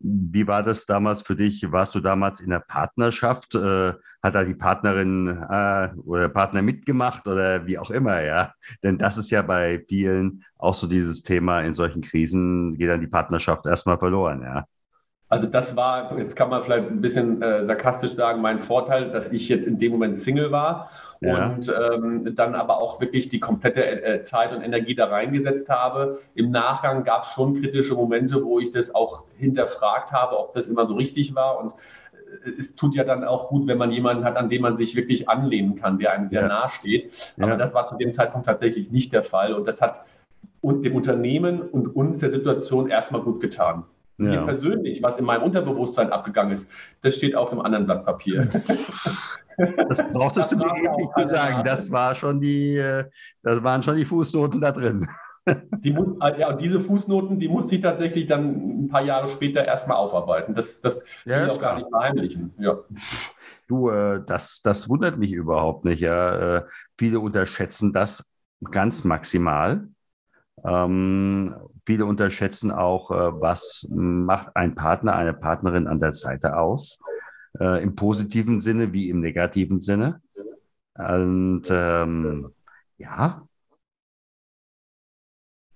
Wie 0.00 0.46
war 0.46 0.62
das 0.62 0.86
damals 0.86 1.22
für 1.22 1.34
dich? 1.34 1.72
Warst 1.72 1.94
du 1.94 2.00
damals 2.00 2.40
in 2.40 2.50
der 2.50 2.60
Partnerschaft? 2.60 3.54
Äh, 3.56 3.94
hat 4.22 4.34
da 4.34 4.44
die 4.44 4.54
Partnerin 4.54 5.28
äh, 5.28 5.88
oder 6.04 6.28
Partner 6.28 6.62
mitgemacht 6.62 7.26
oder 7.26 7.66
wie 7.66 7.78
auch 7.78 7.90
immer, 7.90 8.20
ja? 8.22 8.52
Denn 8.82 8.98
das 8.98 9.16
ist 9.16 9.30
ja 9.30 9.42
bei 9.42 9.84
vielen 9.88 10.44
auch 10.58 10.74
so 10.74 10.86
dieses 10.86 11.22
Thema, 11.22 11.60
in 11.60 11.74
solchen 11.74 12.02
Krisen 12.02 12.76
geht 12.76 12.88
dann 12.88 13.00
die 13.00 13.06
Partnerschaft 13.06 13.66
erstmal 13.66 13.98
verloren, 13.98 14.42
ja. 14.42 14.64
Also 15.30 15.46
das 15.46 15.76
war, 15.76 16.18
jetzt 16.18 16.36
kann 16.36 16.48
man 16.48 16.62
vielleicht 16.62 16.88
ein 16.88 17.02
bisschen 17.02 17.42
äh, 17.42 17.66
sarkastisch 17.66 18.14
sagen, 18.14 18.40
mein 18.40 18.60
Vorteil, 18.60 19.10
dass 19.10 19.30
ich 19.30 19.46
jetzt 19.50 19.66
in 19.66 19.78
dem 19.78 19.92
Moment 19.92 20.18
Single 20.18 20.50
war 20.52 20.90
ja. 21.20 21.48
und 21.48 21.68
ähm, 21.68 22.34
dann 22.34 22.54
aber 22.54 22.78
auch 22.78 22.98
wirklich 23.02 23.28
die 23.28 23.38
komplette 23.38 23.84
äh, 23.84 24.22
Zeit 24.22 24.54
und 24.54 24.62
Energie 24.62 24.94
da 24.94 25.06
reingesetzt 25.06 25.68
habe. 25.68 26.18
Im 26.34 26.50
Nachgang 26.50 27.04
gab 27.04 27.24
es 27.24 27.28
schon 27.28 27.60
kritische 27.60 27.94
Momente, 27.94 28.42
wo 28.42 28.58
ich 28.58 28.70
das 28.70 28.94
auch 28.94 29.24
hinterfragt 29.36 30.12
habe, 30.12 30.38
ob 30.38 30.54
das 30.54 30.66
immer 30.66 30.86
so 30.86 30.94
richtig 30.94 31.34
war 31.34 31.58
und 31.58 31.72
äh, 31.72 32.07
es 32.58 32.74
tut 32.74 32.94
ja 32.94 33.04
dann 33.04 33.24
auch 33.24 33.48
gut, 33.48 33.66
wenn 33.66 33.78
man 33.78 33.90
jemanden 33.90 34.24
hat, 34.24 34.36
an 34.36 34.48
dem 34.48 34.62
man 34.62 34.76
sich 34.76 34.96
wirklich 34.96 35.28
anlehnen 35.28 35.76
kann, 35.76 35.98
der 35.98 36.12
einem 36.12 36.26
sehr 36.26 36.42
ja. 36.42 36.48
nahe 36.48 36.70
steht. 36.70 37.34
Aber 37.38 37.50
ja. 37.50 37.56
das 37.56 37.74
war 37.74 37.86
zu 37.86 37.96
dem 37.96 38.14
Zeitpunkt 38.14 38.46
tatsächlich 38.46 38.90
nicht 38.90 39.12
der 39.12 39.22
Fall 39.22 39.54
und 39.54 39.66
das 39.66 39.80
hat 39.80 40.04
dem 40.62 40.96
Unternehmen 40.96 41.60
und 41.62 41.94
uns 41.94 42.18
der 42.18 42.30
Situation 42.30 42.88
erstmal 42.88 43.22
gut 43.22 43.40
getan. 43.40 43.84
Ja. 44.18 44.30
Mir 44.30 44.42
persönlich, 44.42 45.02
was 45.02 45.18
in 45.18 45.24
meinem 45.24 45.44
Unterbewusstsein 45.44 46.10
abgegangen 46.10 46.52
ist, 46.52 46.68
das 47.02 47.14
steht 47.14 47.36
auf 47.36 47.52
einem 47.52 47.60
anderen 47.60 47.86
Blatt 47.86 48.04
Papier. 48.04 48.48
Das 49.88 49.98
brauchtest 50.12 50.52
das 50.52 50.56
du 50.58 50.64
mir 50.64 50.72
eben 50.76 50.94
nicht 50.94 51.28
sagen. 51.28 51.64
Das 51.64 51.90
war 51.90 52.14
schon 52.14 52.40
die, 52.40 52.76
äh, 52.76 53.06
das 53.42 53.60
waren 53.64 53.82
schon 53.82 53.96
die 53.96 54.04
Fußnoten 54.04 54.60
da 54.60 54.70
drin. 54.70 55.08
Die 55.78 55.92
muss, 55.92 56.16
äh, 56.20 56.40
ja, 56.40 56.50
und 56.50 56.60
diese 56.60 56.80
Fußnoten, 56.80 57.38
die 57.38 57.48
musste 57.48 57.76
ich 57.76 57.80
tatsächlich 57.80 58.26
dann 58.26 58.84
ein 58.84 58.88
paar 58.88 59.02
Jahre 59.02 59.28
später 59.28 59.64
erstmal 59.64 59.96
aufarbeiten. 59.96 60.54
Das, 60.54 60.80
das 60.80 61.02
ja, 61.24 61.40
will 61.40 61.46
ich 61.46 61.52
auch 61.52 61.60
gar 61.60 61.76
nicht 61.76 61.88
verheimlichen. 61.88 62.54
Ja. 62.58 62.78
Du, 63.66 63.90
äh, 63.90 64.22
das, 64.26 64.62
das 64.62 64.88
wundert 64.88 65.18
mich 65.18 65.32
überhaupt 65.32 65.84
nicht. 65.84 66.00
Ja. 66.00 66.56
Äh, 66.56 66.62
viele 66.96 67.20
unterschätzen 67.20 67.92
das 67.92 68.24
ganz 68.70 69.04
maximal. 69.04 69.88
Ähm, 70.64 71.54
viele 71.86 72.06
unterschätzen 72.06 72.70
auch, 72.70 73.10
äh, 73.10 73.40
was 73.40 73.86
macht 73.90 74.56
ein 74.56 74.74
Partner, 74.74 75.16
eine 75.16 75.34
Partnerin 75.34 75.86
an 75.86 76.00
der 76.00 76.12
Seite 76.12 76.56
aus, 76.58 77.00
im 77.58 77.96
positiven 77.96 78.60
Sinne 78.60 78.92
wie 78.92 79.08
im 79.08 79.20
negativen 79.20 79.80
Sinne. 79.80 80.20
Und 80.94 81.62
ähm, 81.70 82.52
ja, 82.98 83.47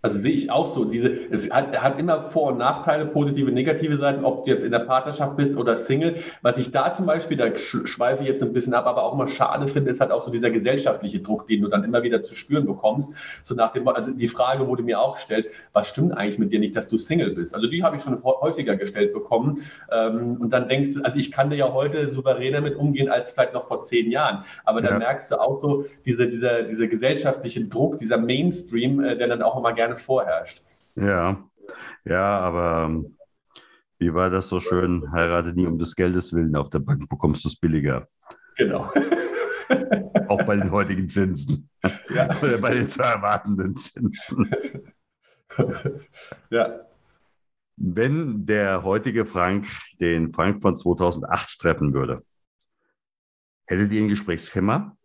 also 0.02 0.18
sehe 0.18 0.32
ich 0.32 0.50
auch 0.50 0.66
so. 0.66 0.84
Diese, 0.84 1.08
es 1.30 1.48
hat, 1.50 1.80
hat 1.80 2.00
immer 2.00 2.30
Vor- 2.30 2.50
und 2.52 2.58
Nachteile, 2.58 3.06
positive, 3.06 3.52
negative 3.52 3.96
Seiten, 3.96 4.24
ob 4.24 4.44
du 4.44 4.50
jetzt 4.50 4.64
in 4.64 4.72
der 4.72 4.80
Partnerschaft 4.80 5.36
bist 5.36 5.56
oder 5.56 5.76
Single. 5.76 6.16
Was 6.42 6.58
ich 6.58 6.72
da 6.72 6.92
zum 6.92 7.06
Beispiel, 7.06 7.36
da 7.36 7.56
schweife 7.56 8.24
ich 8.24 8.28
jetzt 8.28 8.42
ein 8.42 8.52
bisschen 8.52 8.74
ab, 8.74 8.86
aber 8.86 9.04
auch 9.04 9.14
mal 9.14 9.28
schade 9.28 9.68
finde, 9.68 9.92
ist 9.92 10.00
halt 10.00 10.10
auch 10.10 10.22
so 10.22 10.32
dieser 10.32 10.50
gesellschaftliche 10.50 11.20
Druck, 11.20 11.46
den 11.46 11.62
du 11.62 11.68
dann 11.68 11.84
immer 11.84 12.02
wieder 12.02 12.22
zu 12.24 12.34
spüren 12.34 12.66
bekommst. 12.66 13.12
So 13.44 13.54
nach 13.54 13.72
dem, 13.72 13.86
also 13.86 14.10
die 14.10 14.26
Frage 14.26 14.66
wurde 14.66 14.82
mir 14.82 15.00
auch 15.00 15.14
gestellt, 15.14 15.46
was 15.72 15.86
stimmt 15.86 16.16
eigentlich 16.16 16.38
mit 16.38 16.50
dir 16.50 16.58
nicht, 16.58 16.74
dass 16.74 16.88
du 16.88 16.96
Single 16.96 17.34
bist? 17.36 17.54
Also 17.54 17.68
die 17.68 17.84
habe 17.84 17.94
ich 17.94 18.02
schon 18.02 18.22
häufiger 18.24 18.74
gestellt 18.74 19.12
bekommen. 19.12 19.62
Ähm, 19.92 20.36
und 20.40 20.52
dann 20.52 20.68
denkst 20.68 20.94
du, 20.94 21.02
also 21.02 21.16
ich 21.16 21.30
kann 21.30 21.48
dir 21.48 21.56
ja 21.56 21.72
heute 21.72 22.10
souveräner 22.10 22.60
mit 22.60 22.74
umgehen 22.74 23.08
als 23.08 23.30
vielleicht 23.30 23.54
noch 23.54 23.68
vor 23.68 23.84
zehn 23.84 24.10
Jahren. 24.10 24.44
Aber 24.64 24.80
dann 24.80 24.94
ja. 24.94 24.98
merkst 24.98 25.30
du 25.30 25.40
auch 25.40 25.60
so 25.60 25.84
diese, 26.04 26.26
dieser, 26.26 26.64
dieser 26.64 26.88
gesellschaftliche 26.88 27.64
Druck, 27.66 27.98
dieser 27.98 28.16
Mainstream, 28.16 29.00
äh, 29.04 29.16
der 29.16 29.28
dann 29.28 29.42
auch 29.42 29.56
immer 29.56 29.72
gerne 29.72 29.91
vorherrscht. 29.96 30.62
Ja, 30.94 31.42
ja, 32.04 32.38
aber 32.40 32.86
ähm, 32.86 33.16
wie 33.98 34.12
war 34.12 34.30
das 34.30 34.48
so 34.48 34.60
schön? 34.60 35.12
Heirate 35.12 35.52
nie 35.52 35.66
um 35.66 35.78
des 35.78 35.94
Geldes 35.94 36.32
willen, 36.32 36.56
auf 36.56 36.70
der 36.70 36.80
Bank 36.80 37.08
bekommst 37.08 37.44
du 37.44 37.48
es 37.48 37.56
billiger. 37.56 38.08
Genau. 38.56 38.92
Auch 40.28 40.42
bei 40.42 40.56
den 40.56 40.70
heutigen 40.70 41.08
Zinsen. 41.08 41.68
Ja. 42.14 42.28
Oder 42.42 42.58
bei 42.58 42.74
den 42.74 42.88
zu 42.88 43.02
erwartenden 43.02 43.76
Zinsen. 43.76 44.50
Ja. 46.48 46.80
Wenn 47.76 48.46
der 48.46 48.84
heutige 48.84 49.26
Frank 49.26 49.66
den 50.00 50.32
Frank 50.32 50.62
von 50.62 50.76
2008 50.76 51.60
treffen 51.60 51.92
würde, 51.92 52.24
hättet 53.66 53.92
ihr 53.92 54.02
ein 54.02 54.08
Gesprächsschema? 54.08 54.96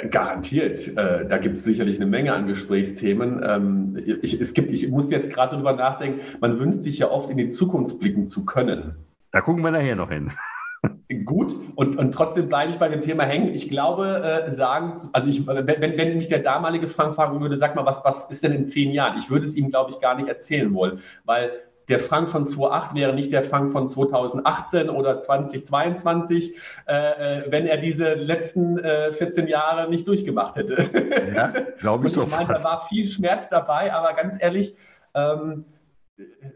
Äh, 0.00 0.08
garantiert. 0.08 0.88
Äh, 0.96 1.26
da 1.26 1.38
gibt 1.38 1.56
es 1.56 1.64
sicherlich 1.64 1.96
eine 1.96 2.06
Menge 2.06 2.32
an 2.32 2.46
Gesprächsthemen. 2.46 3.42
Ähm, 3.44 4.02
ich, 4.22 4.40
es 4.40 4.54
gibt, 4.54 4.70
ich 4.70 4.88
muss 4.88 5.10
jetzt 5.10 5.32
gerade 5.32 5.52
darüber 5.52 5.72
nachdenken, 5.72 6.20
man 6.40 6.58
wünscht 6.58 6.82
sich 6.82 6.98
ja 6.98 7.10
oft 7.10 7.30
in 7.30 7.36
die 7.36 7.50
Zukunft 7.50 7.98
blicken 7.98 8.28
zu 8.28 8.44
können. 8.44 8.94
Da 9.32 9.40
gucken 9.40 9.62
wir 9.62 9.70
nachher 9.70 9.96
noch 9.96 10.10
hin. 10.10 10.32
Gut, 11.24 11.54
und, 11.74 11.98
und 11.98 12.12
trotzdem 12.12 12.48
bleibe 12.48 12.72
ich 12.72 12.78
bei 12.78 12.88
dem 12.88 13.00
Thema 13.00 13.24
hängen. 13.24 13.52
Ich 13.52 13.68
glaube, 13.68 14.22
äh, 14.46 14.50
sagen, 14.52 15.08
also 15.12 15.28
ich, 15.28 15.46
wenn, 15.46 15.66
wenn 15.66 16.16
mich 16.16 16.28
der 16.28 16.38
damalige 16.38 16.86
Frank 16.86 17.16
fragen 17.16 17.40
würde, 17.40 17.58
sag 17.58 17.74
mal, 17.74 17.84
was, 17.84 18.02
was 18.04 18.26
ist 18.30 18.44
denn 18.44 18.52
in 18.52 18.66
zehn 18.66 18.92
Jahren? 18.92 19.18
Ich 19.18 19.28
würde 19.28 19.44
es 19.44 19.54
ihm, 19.54 19.70
glaube 19.70 19.90
ich, 19.90 20.00
gar 20.00 20.16
nicht 20.16 20.28
erzählen 20.28 20.72
wollen, 20.72 21.00
weil 21.24 21.50
der 21.90 21.98
Frank 21.98 22.30
von 22.30 22.46
2008 22.46 22.94
wäre 22.94 23.12
nicht 23.12 23.32
der 23.32 23.42
Frank 23.42 23.72
von 23.72 23.88
2018 23.88 24.88
oder 24.88 25.20
2022, 25.20 26.56
äh, 26.86 26.92
äh, 26.94 27.44
wenn 27.50 27.66
er 27.66 27.78
diese 27.78 28.14
letzten 28.14 28.78
äh, 28.78 29.12
14 29.12 29.48
Jahre 29.48 29.90
nicht 29.90 30.06
durchgemacht 30.06 30.54
hätte. 30.54 30.88
Ja, 31.34 31.52
glaube 31.80 32.06
ich 32.06 32.12
so. 32.12 32.22
Ich 32.22 32.30
meine, 32.30 32.46
da 32.46 32.62
war 32.62 32.86
viel 32.86 33.06
Schmerz 33.06 33.48
dabei, 33.48 33.92
aber 33.92 34.14
ganz 34.14 34.36
ehrlich, 34.38 34.76
ähm, 35.14 35.64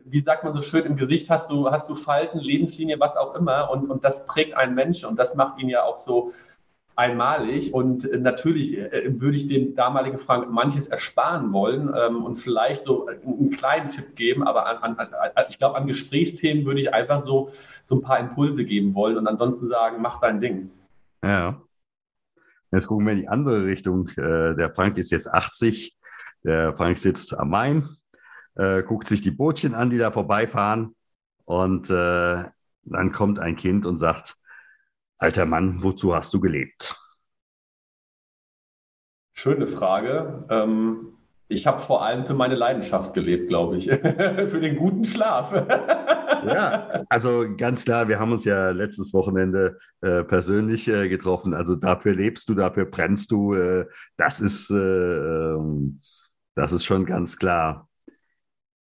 wie 0.04 0.20
sagt 0.20 0.44
man 0.44 0.52
so 0.52 0.60
schön, 0.60 0.84
im 0.84 0.96
Gesicht 0.96 1.28
hast 1.30 1.50
du, 1.50 1.70
hast 1.70 1.88
du 1.88 1.96
Falten, 1.96 2.38
Lebenslinie, 2.38 3.00
was 3.00 3.16
auch 3.16 3.34
immer 3.34 3.70
und, 3.70 3.90
und 3.90 4.04
das 4.04 4.26
prägt 4.26 4.54
einen 4.56 4.74
Menschen 4.74 5.08
und 5.08 5.18
das 5.18 5.34
macht 5.34 5.58
ihn 5.58 5.68
ja 5.68 5.82
auch 5.82 5.96
so, 5.96 6.32
einmalig. 6.96 7.72
Und 7.74 8.10
äh, 8.10 8.18
natürlich 8.18 8.78
äh, 8.78 9.20
würde 9.20 9.36
ich 9.36 9.46
dem 9.46 9.74
damaligen 9.74 10.18
Frank 10.18 10.50
manches 10.50 10.86
ersparen 10.86 11.52
wollen 11.52 11.92
ähm, 11.96 12.24
und 12.24 12.36
vielleicht 12.36 12.84
so 12.84 13.06
einen 13.06 13.50
kleinen 13.50 13.90
Tipp 13.90 14.16
geben. 14.16 14.46
Aber 14.46 14.66
an, 14.66 14.96
an, 14.96 15.08
ich 15.48 15.58
glaube, 15.58 15.76
an 15.76 15.86
Gesprächsthemen 15.86 16.64
würde 16.64 16.80
ich 16.80 16.92
einfach 16.92 17.20
so, 17.20 17.50
so 17.84 17.96
ein 17.96 18.02
paar 18.02 18.18
Impulse 18.18 18.64
geben 18.64 18.94
wollen 18.94 19.16
und 19.16 19.26
ansonsten 19.26 19.68
sagen, 19.68 20.00
mach 20.00 20.20
dein 20.20 20.40
Ding. 20.40 20.70
Ja. 21.22 21.60
Jetzt 22.70 22.86
gucken 22.88 23.06
wir 23.06 23.12
in 23.12 23.20
die 23.20 23.28
andere 23.28 23.64
Richtung. 23.64 24.08
Äh, 24.16 24.54
der 24.54 24.72
Frank 24.74 24.98
ist 24.98 25.10
jetzt 25.10 25.32
80. 25.32 25.96
Der 26.42 26.76
Frank 26.76 26.98
sitzt 26.98 27.38
am 27.38 27.48
Main, 27.48 27.88
guckt 28.54 29.08
sich 29.08 29.22
die 29.22 29.30
Bootchen 29.30 29.74
an, 29.74 29.88
die 29.88 29.96
da 29.96 30.10
vorbeifahren. 30.10 30.94
Und 31.46 31.88
dann 31.88 32.52
kommt 33.12 33.38
ein 33.38 33.56
Kind 33.56 33.86
und 33.86 33.96
sagt, 33.96 34.36
Alter 35.18 35.46
Mann, 35.46 35.82
wozu 35.82 36.14
hast 36.14 36.34
du 36.34 36.40
gelebt? 36.40 36.94
Schöne 39.32 39.66
Frage. 39.66 40.46
Ähm, 40.50 41.14
ich 41.48 41.66
habe 41.66 41.80
vor 41.80 42.04
allem 42.04 42.24
für 42.24 42.34
meine 42.34 42.54
Leidenschaft 42.54 43.14
gelebt, 43.14 43.48
glaube 43.48 43.76
ich. 43.76 43.84
für 43.90 44.60
den 44.60 44.76
guten 44.76 45.04
Schlaf. 45.04 45.52
ja, 46.46 47.04
also 47.08 47.44
ganz 47.56 47.84
klar, 47.84 48.08
wir 48.08 48.18
haben 48.18 48.32
uns 48.32 48.44
ja 48.44 48.70
letztes 48.70 49.12
Wochenende 49.12 49.78
äh, 50.00 50.24
persönlich 50.24 50.88
äh, 50.88 51.08
getroffen. 51.08 51.54
Also 51.54 51.76
dafür 51.76 52.14
lebst 52.14 52.48
du, 52.48 52.54
dafür 52.54 52.86
brennst 52.86 53.30
du. 53.30 53.54
Äh, 53.54 53.86
das 54.16 54.40
ist, 54.40 54.70
äh, 54.70 54.74
ähm, 54.74 56.00
das 56.54 56.72
ist 56.72 56.84
schon 56.84 57.04
ganz 57.04 57.36
klar. 57.36 57.88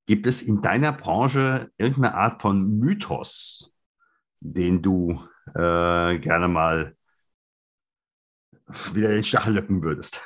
Gibt 0.07 0.27
es 0.27 0.41
in 0.41 0.61
deiner 0.61 0.91
Branche 0.91 1.69
irgendeine 1.77 2.15
Art 2.15 2.41
von 2.41 2.77
Mythos, 2.79 3.73
den 4.41 4.81
du 4.81 5.21
äh, 5.55 6.17
gerne 6.19 6.47
mal 6.47 6.95
wieder 8.93 9.09
den 9.09 9.23
Stachel 9.23 9.55
löcken 9.55 9.81
würdest? 9.81 10.21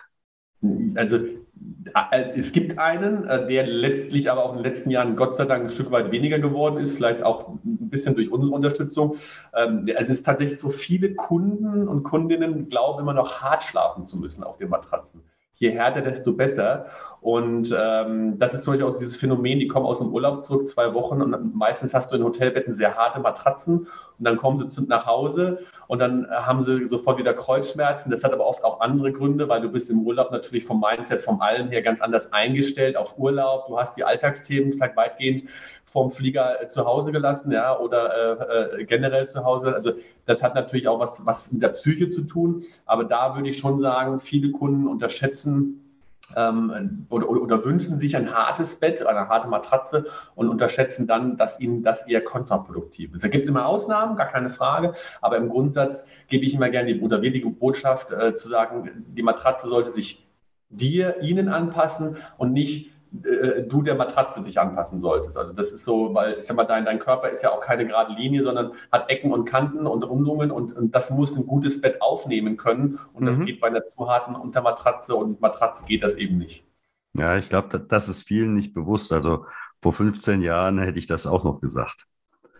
Also 0.95 1.17
äh, 1.17 2.31
es 2.35 2.51
gibt 2.51 2.79
einen, 2.79 3.27
äh, 3.27 3.47
der 3.47 3.67
letztlich 3.67 4.31
aber 4.31 4.43
auch 4.43 4.51
in 4.51 4.57
den 4.57 4.65
letzten 4.65 4.89
Jahren 4.89 5.15
Gott 5.15 5.35
sei 5.35 5.45
Dank 5.45 5.63
ein 5.63 5.69
Stück 5.69 5.91
weit 5.91 6.11
weniger 6.11 6.39
geworden 6.39 6.77
ist, 6.77 6.93
vielleicht 6.93 7.23
auch 7.23 7.49
ein 7.49 7.89
bisschen 7.89 8.15
durch 8.15 8.31
unsere 8.31 8.55
Unterstützung. 8.55 9.17
Ähm, 9.53 9.87
es 9.87 10.09
ist 10.09 10.25
tatsächlich 10.25 10.59
so, 10.59 10.69
viele 10.69 11.13
Kunden 11.15 11.87
und 11.87 12.03
Kundinnen 12.03 12.69
glauben 12.69 13.01
immer 13.01 13.13
noch 13.13 13.41
hart 13.41 13.63
schlafen 13.63 14.07
zu 14.07 14.17
müssen 14.17 14.43
auf 14.43 14.57
den 14.57 14.69
Matratzen 14.69 15.21
je 15.57 15.71
härter, 15.71 16.01
desto 16.01 16.33
besser. 16.33 16.87
Und 17.25 17.75
ähm, 17.75 18.37
das 18.37 18.53
ist 18.53 18.63
zum 18.63 18.73
Beispiel 18.73 18.87
auch 18.87 18.95
dieses 18.95 19.17
Phänomen, 19.17 19.57
die 19.57 19.67
kommen 19.67 19.87
aus 19.87 19.97
dem 19.97 20.13
Urlaub 20.13 20.43
zurück, 20.43 20.69
zwei 20.69 20.93
Wochen 20.93 21.23
und 21.23 21.55
meistens 21.55 21.91
hast 21.91 22.11
du 22.11 22.17
in 22.17 22.23
Hotelbetten 22.23 22.75
sehr 22.75 22.93
harte 22.93 23.19
Matratzen 23.19 23.79
und 23.79 23.87
dann 24.19 24.37
kommen 24.37 24.59
sie 24.59 24.83
nach 24.83 25.07
Hause 25.07 25.61
und 25.87 25.97
dann 25.97 26.29
haben 26.29 26.61
sie 26.61 26.85
sofort 26.85 27.17
wieder 27.17 27.33
Kreuzschmerzen. 27.33 28.11
Das 28.11 28.23
hat 28.23 28.31
aber 28.31 28.45
oft 28.45 28.63
auch 28.63 28.79
andere 28.79 29.11
Gründe, 29.11 29.49
weil 29.49 29.59
du 29.59 29.69
bist 29.69 29.89
im 29.89 30.05
Urlaub 30.05 30.29
natürlich 30.29 30.65
vom 30.65 30.79
Mindset, 30.79 31.19
vom 31.19 31.41
Allen 31.41 31.69
her 31.69 31.81
ganz 31.81 31.99
anders 31.99 32.31
eingestellt 32.31 32.95
auf 32.95 33.17
Urlaub. 33.17 33.69
Du 33.69 33.79
hast 33.79 33.97
die 33.97 34.03
Alltagsthemen 34.03 34.73
vielleicht 34.73 34.95
weitgehend 34.95 35.45
vom 35.83 36.11
Flieger 36.11 36.61
äh, 36.61 36.67
zu 36.67 36.85
Hause 36.85 37.11
gelassen, 37.11 37.51
ja, 37.51 37.75
oder 37.79 38.77
äh, 38.77 38.81
äh, 38.81 38.85
generell 38.85 39.27
zu 39.27 39.43
Hause. 39.43 39.73
Also 39.73 39.93
das 40.27 40.43
hat 40.43 40.53
natürlich 40.53 40.87
auch 40.87 40.99
was, 40.99 41.25
was 41.25 41.51
mit 41.51 41.63
der 41.63 41.69
Psyche 41.69 42.07
zu 42.09 42.21
tun. 42.21 42.61
Aber 42.85 43.03
da 43.03 43.35
würde 43.35 43.49
ich 43.49 43.57
schon 43.57 43.79
sagen, 43.79 44.19
viele 44.19 44.51
Kunden 44.51 44.87
unterschätzen 44.87 45.81
ähm, 46.35 47.05
oder, 47.09 47.29
oder, 47.29 47.63
wünschen 47.65 47.99
sich 47.99 48.15
ein 48.15 48.33
hartes 48.33 48.75
Bett, 48.75 49.05
eine 49.05 49.27
harte 49.27 49.47
Matratze 49.47 50.05
und 50.33 50.49
unterschätzen 50.49 51.07
dann, 51.07 51.37
dass 51.37 51.59
ihnen 51.59 51.83
das 51.83 52.07
eher 52.07 52.21
kontraproduktiv 52.21 53.13
ist. 53.13 53.23
Da 53.23 53.27
gibt 53.27 53.43
es 53.43 53.49
immer 53.49 53.65
Ausnahmen, 53.65 54.15
gar 54.15 54.27
keine 54.27 54.49
Frage, 54.49 54.95
aber 55.21 55.37
im 55.37 55.49
Grundsatz 55.49 56.05
gebe 56.27 56.45
ich 56.45 56.53
immer 56.53 56.69
gerne 56.69 56.93
die, 56.93 57.01
oder 57.01 57.21
wir 57.21 57.31
die 57.31 57.41
Botschaft 57.41 58.11
äh, 58.11 58.33
zu 58.33 58.47
sagen, 58.47 59.05
die 59.07 59.23
Matratze 59.23 59.67
sollte 59.67 59.91
sich 59.91 60.25
dir, 60.69 61.21
ihnen 61.21 61.47
anpassen 61.47 62.17
und 62.37 62.53
nicht 62.53 62.91
äh, 63.23 63.63
du 63.63 63.81
der 63.81 63.95
Matratze 63.95 64.41
dich 64.41 64.59
anpassen 64.59 65.01
solltest. 65.01 65.37
Also 65.37 65.53
das 65.53 65.71
ist 65.71 65.83
so, 65.83 66.13
weil 66.13 66.39
ich 66.39 66.45
sag 66.45 66.55
mal, 66.55 66.65
dein, 66.65 66.85
dein 66.85 66.99
Körper 66.99 67.29
ist 67.29 67.43
ja 67.43 67.51
auch 67.51 67.61
keine 67.61 67.85
gerade 67.85 68.13
Linie, 68.13 68.43
sondern 68.43 68.71
hat 68.91 69.09
Ecken 69.09 69.31
und 69.31 69.45
Kanten 69.45 69.87
und 69.87 70.03
Rundungen 70.03 70.51
und, 70.51 70.75
und 70.75 70.93
das 70.93 71.11
muss 71.11 71.35
ein 71.35 71.45
gutes 71.45 71.81
Bett 71.81 72.01
aufnehmen 72.01 72.57
können. 72.57 72.99
Und 73.13 73.23
mhm. 73.23 73.27
das 73.27 73.39
geht 73.39 73.59
bei 73.59 73.67
einer 73.67 73.85
zu 73.85 74.09
harten 74.09 74.35
Untermatratze 74.35 75.15
und 75.15 75.41
Matratze 75.41 75.85
geht 75.85 76.03
das 76.03 76.15
eben 76.15 76.37
nicht. 76.37 76.65
Ja, 77.13 77.37
ich 77.37 77.49
glaube, 77.49 77.79
das 77.79 78.09
ist 78.09 78.23
vielen 78.23 78.53
nicht 78.53 78.73
bewusst. 78.73 79.13
Also 79.13 79.45
vor 79.81 79.93
15 79.93 80.41
Jahren 80.41 80.79
hätte 80.79 80.99
ich 80.99 81.07
das 81.07 81.27
auch 81.27 81.43
noch 81.43 81.61
gesagt. 81.61 82.07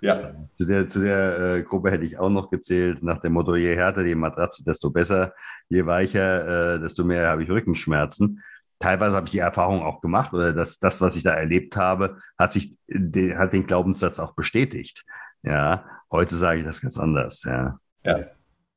Ja. 0.01 0.35
Zu 0.53 0.65
der, 0.65 0.87
zu 0.87 0.99
der 0.99 1.39
äh, 1.39 1.63
Gruppe 1.63 1.89
hätte 1.89 2.05
ich 2.05 2.19
auch 2.19 2.29
noch 2.29 2.49
gezählt, 2.51 3.01
nach 3.01 3.19
dem 3.19 3.33
Motto, 3.33 3.55
je 3.55 3.75
härter 3.75 4.03
die 4.03 4.13
Matratze, 4.13 4.63
desto 4.63 4.91
besser, 4.91 5.33
je 5.67 5.85
weicher, 5.85 6.75
äh, 6.75 6.79
desto 6.79 7.03
mehr 7.03 7.29
habe 7.29 7.43
ich 7.43 7.49
Rückenschmerzen 7.49 8.43
teilweise 8.79 9.15
habe 9.15 9.25
ich 9.25 9.31
die 9.31 9.39
Erfahrung 9.39 9.81
auch 9.81 10.01
gemacht 10.01 10.33
oder 10.33 10.53
das, 10.53 10.79
das, 10.79 11.01
was 11.01 11.15
ich 11.15 11.23
da 11.23 11.33
erlebt 11.33 11.75
habe, 11.75 12.19
hat 12.37 12.53
sich, 12.53 12.77
de, 12.87 13.35
hat 13.35 13.53
den 13.53 13.65
Glaubenssatz 13.67 14.19
auch 14.19 14.33
bestätigt. 14.33 15.05
Ja, 15.43 15.85
heute 16.11 16.35
sage 16.35 16.59
ich 16.59 16.65
das 16.65 16.81
ganz 16.81 16.97
anders. 16.97 17.43
Ja. 17.43 17.79
ja. 18.03 18.25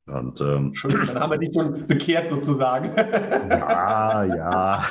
Und, 0.05 0.41
ähm, 0.41 0.73
Schön, 0.73 0.91
dann 1.05 1.19
haben 1.19 1.31
wir 1.31 1.37
dich 1.37 1.53
schon 1.53 1.85
bekehrt 1.85 2.29
sozusagen. 2.29 2.95
Ja, 2.95 4.23
ja. 4.23 4.83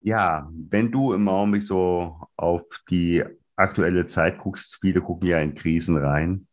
ja, 0.00 0.50
wenn 0.52 0.90
du 0.90 1.12
im 1.12 1.28
Augenblick 1.28 1.62
so 1.62 2.18
auf 2.36 2.62
die 2.88 3.24
aktuelle 3.54 4.06
Zeit 4.06 4.38
guckst, 4.38 4.78
viele 4.80 5.00
gucken 5.02 5.28
ja 5.28 5.38
in 5.38 5.54
Krisen 5.54 5.96
rein. 5.96 6.48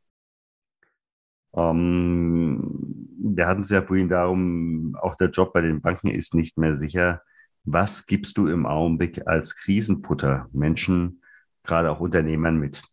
Ähm, 1.55 3.06
wir 3.19 3.47
hatten 3.47 3.63
es 3.63 3.69
ja 3.69 3.81
vorhin 3.81 4.09
darum, 4.09 4.95
auch 5.01 5.15
der 5.15 5.29
Job 5.29 5.53
bei 5.53 5.61
den 5.61 5.81
Banken 5.81 6.07
ist 6.07 6.33
nicht 6.33 6.57
mehr 6.57 6.75
sicher. 6.75 7.21
Was 7.63 8.05
gibst 8.05 8.37
du 8.37 8.47
im 8.47 8.65
Augenblick 8.65 9.27
als 9.27 9.55
Krisenputter 9.55 10.47
Menschen, 10.53 11.21
gerade 11.63 11.91
auch 11.91 11.99
Unternehmern 11.99 12.57
mit? 12.57 12.83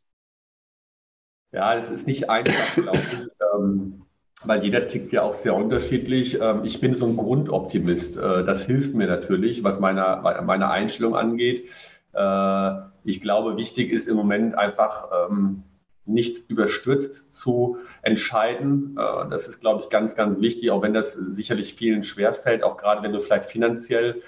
Ja, 1.52 1.76
es 1.76 1.90
ist 1.90 2.06
nicht 2.06 2.28
einfach, 2.28 2.74
glaube 2.74 2.98
ich, 2.98 3.18
ähm, 3.54 4.02
weil 4.44 4.64
jeder 4.64 4.88
tickt 4.88 5.12
ja 5.12 5.22
auch 5.22 5.36
sehr 5.36 5.54
unterschiedlich. 5.54 6.40
Ähm, 6.40 6.64
ich 6.64 6.80
bin 6.80 6.94
so 6.94 7.06
ein 7.06 7.16
Grundoptimist. 7.16 8.16
Äh, 8.16 8.44
das 8.44 8.64
hilft 8.64 8.94
mir 8.94 9.06
natürlich, 9.06 9.62
was 9.62 9.78
meine, 9.78 10.20
meine 10.44 10.70
Einstellung 10.70 11.14
angeht. 11.14 11.68
Äh, 12.12 12.70
ich 13.04 13.20
glaube, 13.20 13.56
wichtig 13.56 13.92
ist 13.92 14.08
im 14.08 14.16
Moment 14.16 14.58
einfach, 14.58 15.08
ähm, 15.30 15.62
nicht 16.06 16.48
überstürzt 16.50 17.24
zu 17.34 17.78
entscheiden. 18.02 18.96
Äh, 18.98 19.28
das 19.30 19.46
ist, 19.48 19.60
glaube 19.60 19.82
ich, 19.82 19.90
ganz, 19.90 20.14
ganz 20.14 20.40
wichtig, 20.40 20.70
auch 20.70 20.82
wenn 20.82 20.94
das 20.94 21.14
sicherlich 21.14 21.74
vielen 21.74 22.02
schwerfällt, 22.02 22.62
auch 22.62 22.76
gerade 22.76 23.02
wenn 23.02 23.12
du 23.12 23.20
vielleicht 23.20 23.46
finanziell 23.46 24.22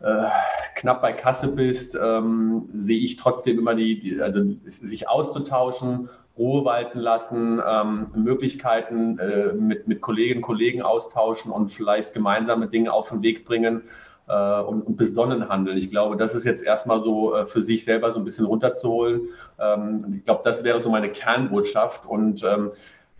äh, 0.00 0.28
knapp 0.74 1.02
bei 1.02 1.12
Kasse 1.12 1.48
bist, 1.48 1.96
ähm, 2.00 2.68
sehe 2.74 2.98
ich 2.98 3.16
trotzdem 3.16 3.58
immer 3.58 3.74
die, 3.74 4.20
also 4.20 4.42
sich 4.64 5.08
auszutauschen, 5.08 6.08
Ruhe 6.36 6.64
walten 6.64 6.98
lassen, 6.98 7.60
ähm, 7.64 8.06
Möglichkeiten 8.14 9.18
äh, 9.18 9.52
mit, 9.52 9.86
mit 9.86 10.00
Kolleginnen 10.00 10.38
und 10.38 10.46
Kollegen 10.46 10.82
austauschen 10.82 11.52
und 11.52 11.68
vielleicht 11.68 12.14
gemeinsame 12.14 12.68
Dinge 12.68 12.92
auf 12.92 13.10
den 13.10 13.22
Weg 13.22 13.44
bringen 13.44 13.82
äh, 14.28 14.60
und, 14.60 14.82
und, 14.82 14.96
besonnen 14.96 15.48
handeln. 15.48 15.76
Ich 15.76 15.90
glaube, 15.90 16.16
das 16.16 16.34
ist 16.34 16.44
jetzt 16.44 16.62
erstmal 16.62 17.00
so 17.00 17.34
äh, 17.34 17.46
für 17.46 17.62
sich 17.62 17.84
selber 17.84 18.12
so 18.12 18.18
ein 18.18 18.24
bisschen 18.24 18.46
runterzuholen. 18.46 19.28
Ähm, 19.58 20.14
ich 20.18 20.24
glaube, 20.24 20.42
das 20.44 20.64
wäre 20.64 20.80
so 20.80 20.90
meine 20.90 21.10
Kernbotschaft 21.10 22.06
und 22.06 22.44
ähm, 22.44 22.72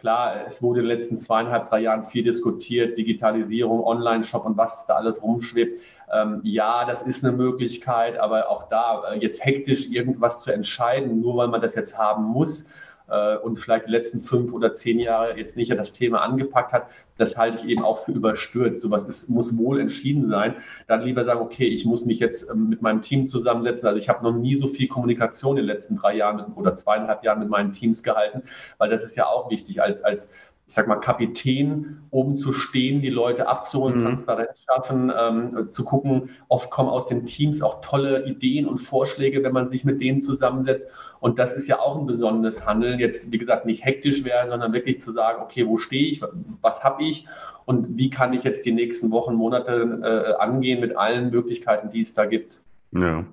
Klar, 0.03 0.49
es 0.49 0.61
wurde 0.61 0.81
in 0.81 0.89
den 0.89 0.97
letzten 0.97 1.17
zweieinhalb, 1.17 1.69
drei 1.69 1.79
Jahren 1.79 2.03
viel 2.03 2.25
diskutiert, 2.25 2.99
Digitalisierung, 2.99 3.85
Online-Shop 3.85 4.45
und 4.45 4.57
was 4.57 4.85
da 4.87 4.97
alles 4.97 5.23
rumschwebt. 5.23 5.79
Ähm, 6.13 6.41
ja, 6.43 6.85
das 6.85 7.03
ist 7.03 7.25
eine 7.25 7.37
Möglichkeit, 7.37 8.19
aber 8.19 8.51
auch 8.51 8.69
da 8.69 9.05
äh, 9.13 9.19
jetzt 9.21 9.45
hektisch 9.45 9.89
irgendwas 9.93 10.43
zu 10.43 10.51
entscheiden, 10.51 11.21
nur 11.21 11.37
weil 11.37 11.47
man 11.47 11.61
das 11.61 11.77
jetzt 11.77 11.97
haben 11.97 12.25
muss, 12.25 12.65
äh, 13.13 13.37
und 13.37 13.57
vielleicht 13.57 13.87
die 13.87 13.91
letzten 13.91 14.21
fünf 14.21 14.53
oder 14.53 14.75
zehn 14.75 14.99
Jahre 14.99 15.37
jetzt 15.37 15.57
nicht 15.57 15.71
das 15.71 15.93
Thema 15.93 16.23
angepackt 16.23 16.73
hat, 16.73 16.87
das 17.19 17.37
halte 17.37 17.59
ich 17.59 17.67
eben 17.67 17.85
auch 17.85 18.05
für 18.05 18.13
überstürzt. 18.13 18.81
Sowas 18.81 19.05
ist, 19.05 19.29
muss 19.29 19.57
wohl 19.57 19.79
entschieden 19.79 20.27
sein. 20.27 20.57
Dann 20.87 21.03
lieber 21.03 21.25
sagen, 21.25 21.41
okay, 21.41 21.67
ich 21.67 21.85
muss 21.85 22.05
mich 22.07 22.19
jetzt 22.19 22.49
ähm, 22.51 22.69
mit 22.69 22.83
meinem 22.83 23.03
Team 23.03 23.27
zusammensetzen. 23.27 23.87
Also 23.87 23.99
ich 23.99 24.09
habe 24.09 24.25
noch 24.25 24.33
nie 24.33 24.57
so 24.57 24.67
viel 24.67 24.89
Kommunikation 24.89 25.57
in 25.57 25.65
den 25.65 25.67
letzten 25.67 25.97
drei 25.97 26.17
Jahren 26.17 26.53
oder 26.55 26.75
zweieinhalb 26.75 27.23
Jahren 27.23 27.41
mit 27.41 27.49
meinen 27.49 27.73
Teams 27.73 28.03
gehalten, 28.03 28.43
weil 28.79 28.89
das 28.89 29.05
ist 29.05 29.15
ja 29.15 29.27
auch 29.27 29.51
wichtig 29.51 29.83
als, 29.83 30.03
als 30.03 30.31
ich 30.73 30.77
sag 30.77 30.89
mal, 30.89 31.01
Kapitän 31.01 31.99
oben 32.09 32.35
zu 32.35 32.55
stehen, 32.55 33.03
die 33.03 33.11
Leute 33.11 33.47
abzuholen, 33.47 33.99
mhm. 33.99 34.05
Transparenz 34.05 34.65
schaffen, 34.65 35.13
ähm, 35.15 35.69
zu 35.73 35.85
gucken. 35.85 36.31
Oft 36.49 36.71
kommen 36.71 36.89
aus 36.89 37.09
den 37.09 37.27
Teams 37.27 37.61
auch 37.61 37.83
tolle 37.83 38.25
Ideen 38.25 38.67
und 38.67 38.79
Vorschläge, 38.79 39.43
wenn 39.43 39.53
man 39.53 39.69
sich 39.69 39.85
mit 39.85 40.01
denen 40.01 40.23
zusammensetzt. 40.23 40.89
Und 41.21 41.39
das 41.39 41.53
ist 41.53 41.67
ja 41.67 41.79
auch 41.79 41.99
ein 41.99 42.07
besonderes 42.07 42.65
Handeln. 42.65 42.99
Jetzt, 43.01 43.31
wie 43.31 43.37
gesagt, 43.37 43.67
nicht 43.67 43.85
hektisch 43.85 44.25
werden, 44.25 44.49
sondern 44.49 44.73
wirklich 44.73 45.03
zu 45.03 45.13
sagen, 45.13 45.43
okay, 45.43 45.67
wo 45.67 45.77
stehe 45.77 46.09
ich, 46.09 46.23
was 46.63 46.83
habe 46.83 47.03
ich 47.03 47.27
und 47.67 47.99
wie 47.99 48.09
kann 48.09 48.33
ich 48.33 48.43
jetzt 48.43 48.65
die 48.65 48.73
nächsten 48.73 49.11
Wochen, 49.11 49.35
Monate 49.35 50.01
äh, 50.03 50.43
angehen 50.43 50.81
mit 50.81 50.97
allen 50.97 51.29
Möglichkeiten, 51.29 51.91
die 51.91 52.01
es 52.01 52.15
da 52.15 52.25
gibt. 52.25 52.63
Ja. 52.93 53.27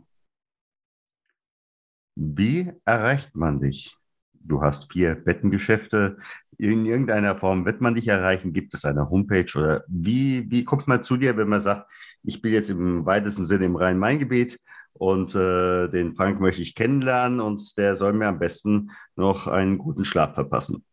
Wie 2.15 2.73
erreicht 2.84 3.34
man 3.34 3.62
dich? 3.62 3.98
Du 4.41 4.62
hast 4.62 4.91
vier 4.91 5.15
Bettengeschäfte, 5.15 6.17
in 6.58 6.86
irgendeiner 6.86 7.38
Form 7.38 7.65
wird 7.65 7.80
man 7.80 7.95
dich 7.95 8.08
erreichen? 8.08 8.52
Gibt 8.52 8.73
es 8.73 8.84
eine 8.84 9.10
Homepage 9.10 9.58
oder 9.58 9.84
wie, 9.88 10.49
wie 10.52 10.65
kommt 10.65 10.88
man 10.88 11.04
zu 11.04 11.15
dir, 11.15 11.38
wenn 11.38 11.47
man 11.47 11.62
sagt, 11.62 11.89
ich 12.23 12.41
bin 12.41 12.52
jetzt 12.52 12.69
im 12.69 13.06
weitesten 13.06 13.45
Sinne 13.45 13.65
im 13.65 13.78
Rhein-Main-Gebiet 13.78 14.60
und 14.93 15.34
äh, 15.36 15.88
den 15.88 16.15
Frank 16.15 16.41
möchte 16.41 16.62
ich 16.62 16.75
kennenlernen 16.75 17.39
und 17.39 17.78
der 17.78 17.95
soll 17.95 18.12
mir 18.12 18.28
am 18.28 18.39
besten 18.39 18.91
noch 19.15 19.47
einen 19.47 19.78
guten 19.78 20.04
Schlaf 20.04 20.34
verpassen? 20.34 20.84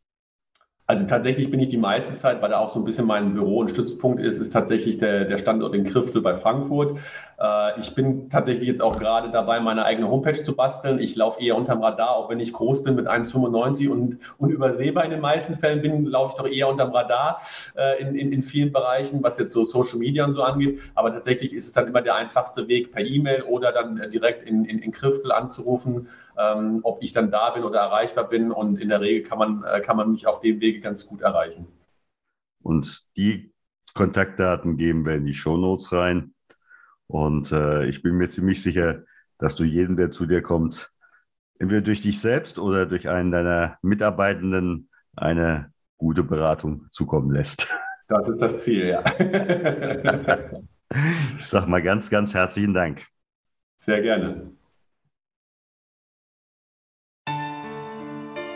Also 0.89 1.05
tatsächlich 1.05 1.51
bin 1.51 1.59
ich 1.59 1.67
die 1.67 1.79
meiste 1.79 2.15
Zeit, 2.15 2.41
weil 2.41 2.51
da 2.51 2.59
auch 2.59 2.71
so 2.71 2.79
ein 2.79 2.85
bisschen 2.85 3.07
mein 3.07 3.35
Büro 3.35 3.59
und 3.59 3.71
Stützpunkt 3.71 4.21
ist, 4.21 4.39
ist 4.39 4.53
tatsächlich 4.53 4.99
der, 4.99 5.25
der 5.25 5.39
Standort 5.39 5.75
in 5.75 5.85
Kriftel 5.85 6.23
bei 6.23 6.37
Frankfurt. 6.37 6.97
Äh, 7.41 7.81
ich 7.81 7.93
bin 7.97 8.31
tatsächlich 8.31 8.69
jetzt 8.69 8.81
auch 8.81 8.97
gerade 8.97 9.33
dabei, 9.33 9.59
meine 9.59 9.85
eigene 9.85 10.09
Homepage 10.09 10.41
zu 10.41 10.55
basteln. 10.55 11.01
Ich 11.01 11.17
laufe 11.17 11.43
eher 11.43 11.57
unterm 11.57 11.83
Radar, 11.83 12.11
auch 12.11 12.31
wenn 12.31 12.39
ich 12.39 12.53
groß 12.53 12.85
bin 12.85 12.95
mit 12.95 13.09
1,95 13.09 13.89
und 13.89 14.19
unübersehbar 14.39 15.05
in 15.05 15.11
den 15.11 15.21
meisten 15.21 15.57
Fällen 15.57 15.83
bin, 15.83 16.07
laufe 16.07 16.35
ich 16.37 16.43
doch 16.45 16.49
eher 16.49 16.69
unterm 16.69 16.93
Radar 16.93 17.41
äh, 17.77 18.01
in, 18.01 18.15
in, 18.15 18.33
in 18.33 18.45
vielen 18.45 18.71
Bereichen, 18.71 19.25
was 19.25 19.39
jetzt 19.39 19.55
so 19.55 19.65
Social 19.65 19.99
Media 19.99 20.25
und 20.25 20.35
so 20.35 20.43
angeht. 20.43 20.79
Aber 20.95 21.13
tatsächlich 21.13 21.53
ist 21.53 21.67
es 21.67 21.73
dann 21.73 21.89
immer 21.89 22.01
der 22.01 22.15
einfachste 22.15 22.69
Weg 22.69 22.93
per 22.93 23.05
E-Mail 23.05 23.43
oder 23.43 23.73
dann 23.73 23.99
äh, 23.99 24.09
direkt 24.09 24.49
in, 24.49 24.65
in, 24.65 24.79
in 24.79 24.93
Kriftel 24.93 25.33
anzurufen, 25.33 26.07
ähm, 26.39 26.81
ob 26.83 27.03
ich 27.03 27.13
dann 27.13 27.31
da 27.31 27.51
bin 27.51 27.65
oder 27.65 27.81
erreichbar 27.81 28.29
bin. 28.29 28.53
Und 28.53 28.81
in 28.81 28.89
der 28.89 29.01
Regel 29.01 29.29
kann 29.29 29.39
man, 29.39 29.65
äh, 29.65 29.81
kann 29.81 29.97
man 29.97 30.13
mich 30.13 30.27
auf 30.27 30.41
dem 30.41 30.61
Wege 30.61 30.81
ganz 30.81 31.07
gut 31.07 31.23
erreichen. 31.23 31.67
Und 32.63 33.17
die 33.17 33.53
Kontaktdaten 33.95 34.77
geben 34.77 35.07
wir 35.07 35.15
in 35.15 35.25
die 35.25 35.35
Show 35.35 35.57
Notes 35.57 35.93
rein. 35.93 36.35
Und 37.07 37.53
äh, 37.53 37.87
ich 37.87 38.03
bin 38.03 38.17
mir 38.17 38.29
ziemlich 38.29 38.63
sicher, 38.63 39.05
dass 39.39 39.55
du 39.55 39.65
jeden, 39.65 39.97
der 39.97 40.11
zu 40.11 40.27
dir 40.27 40.43
kommt, 40.43 40.91
entweder 41.59 41.83
durch 41.83 42.03
dich 42.03 42.21
selbst 42.21 42.59
oder 42.59 42.87
durch 42.87 43.09
einen 43.09 43.31
deiner 43.31 43.79
Mitarbeitenden 43.83 44.91
eine 45.15 45.73
gute 45.99 46.23
Beratung 46.23 46.87
zukommen 46.91 47.31
lässt. 47.33 47.75
Das 48.09 48.29
ist 48.29 48.41
das 48.43 48.63
Ziel, 48.63 48.87
ja. 48.87 49.03
ich 51.39 51.45
sage 51.45 51.69
mal 51.69 51.83
ganz, 51.83 52.11
ganz 52.11 52.35
herzlichen 52.35 52.75
Dank. 52.75 53.05
Sehr 53.81 54.03
gerne. 54.03 54.56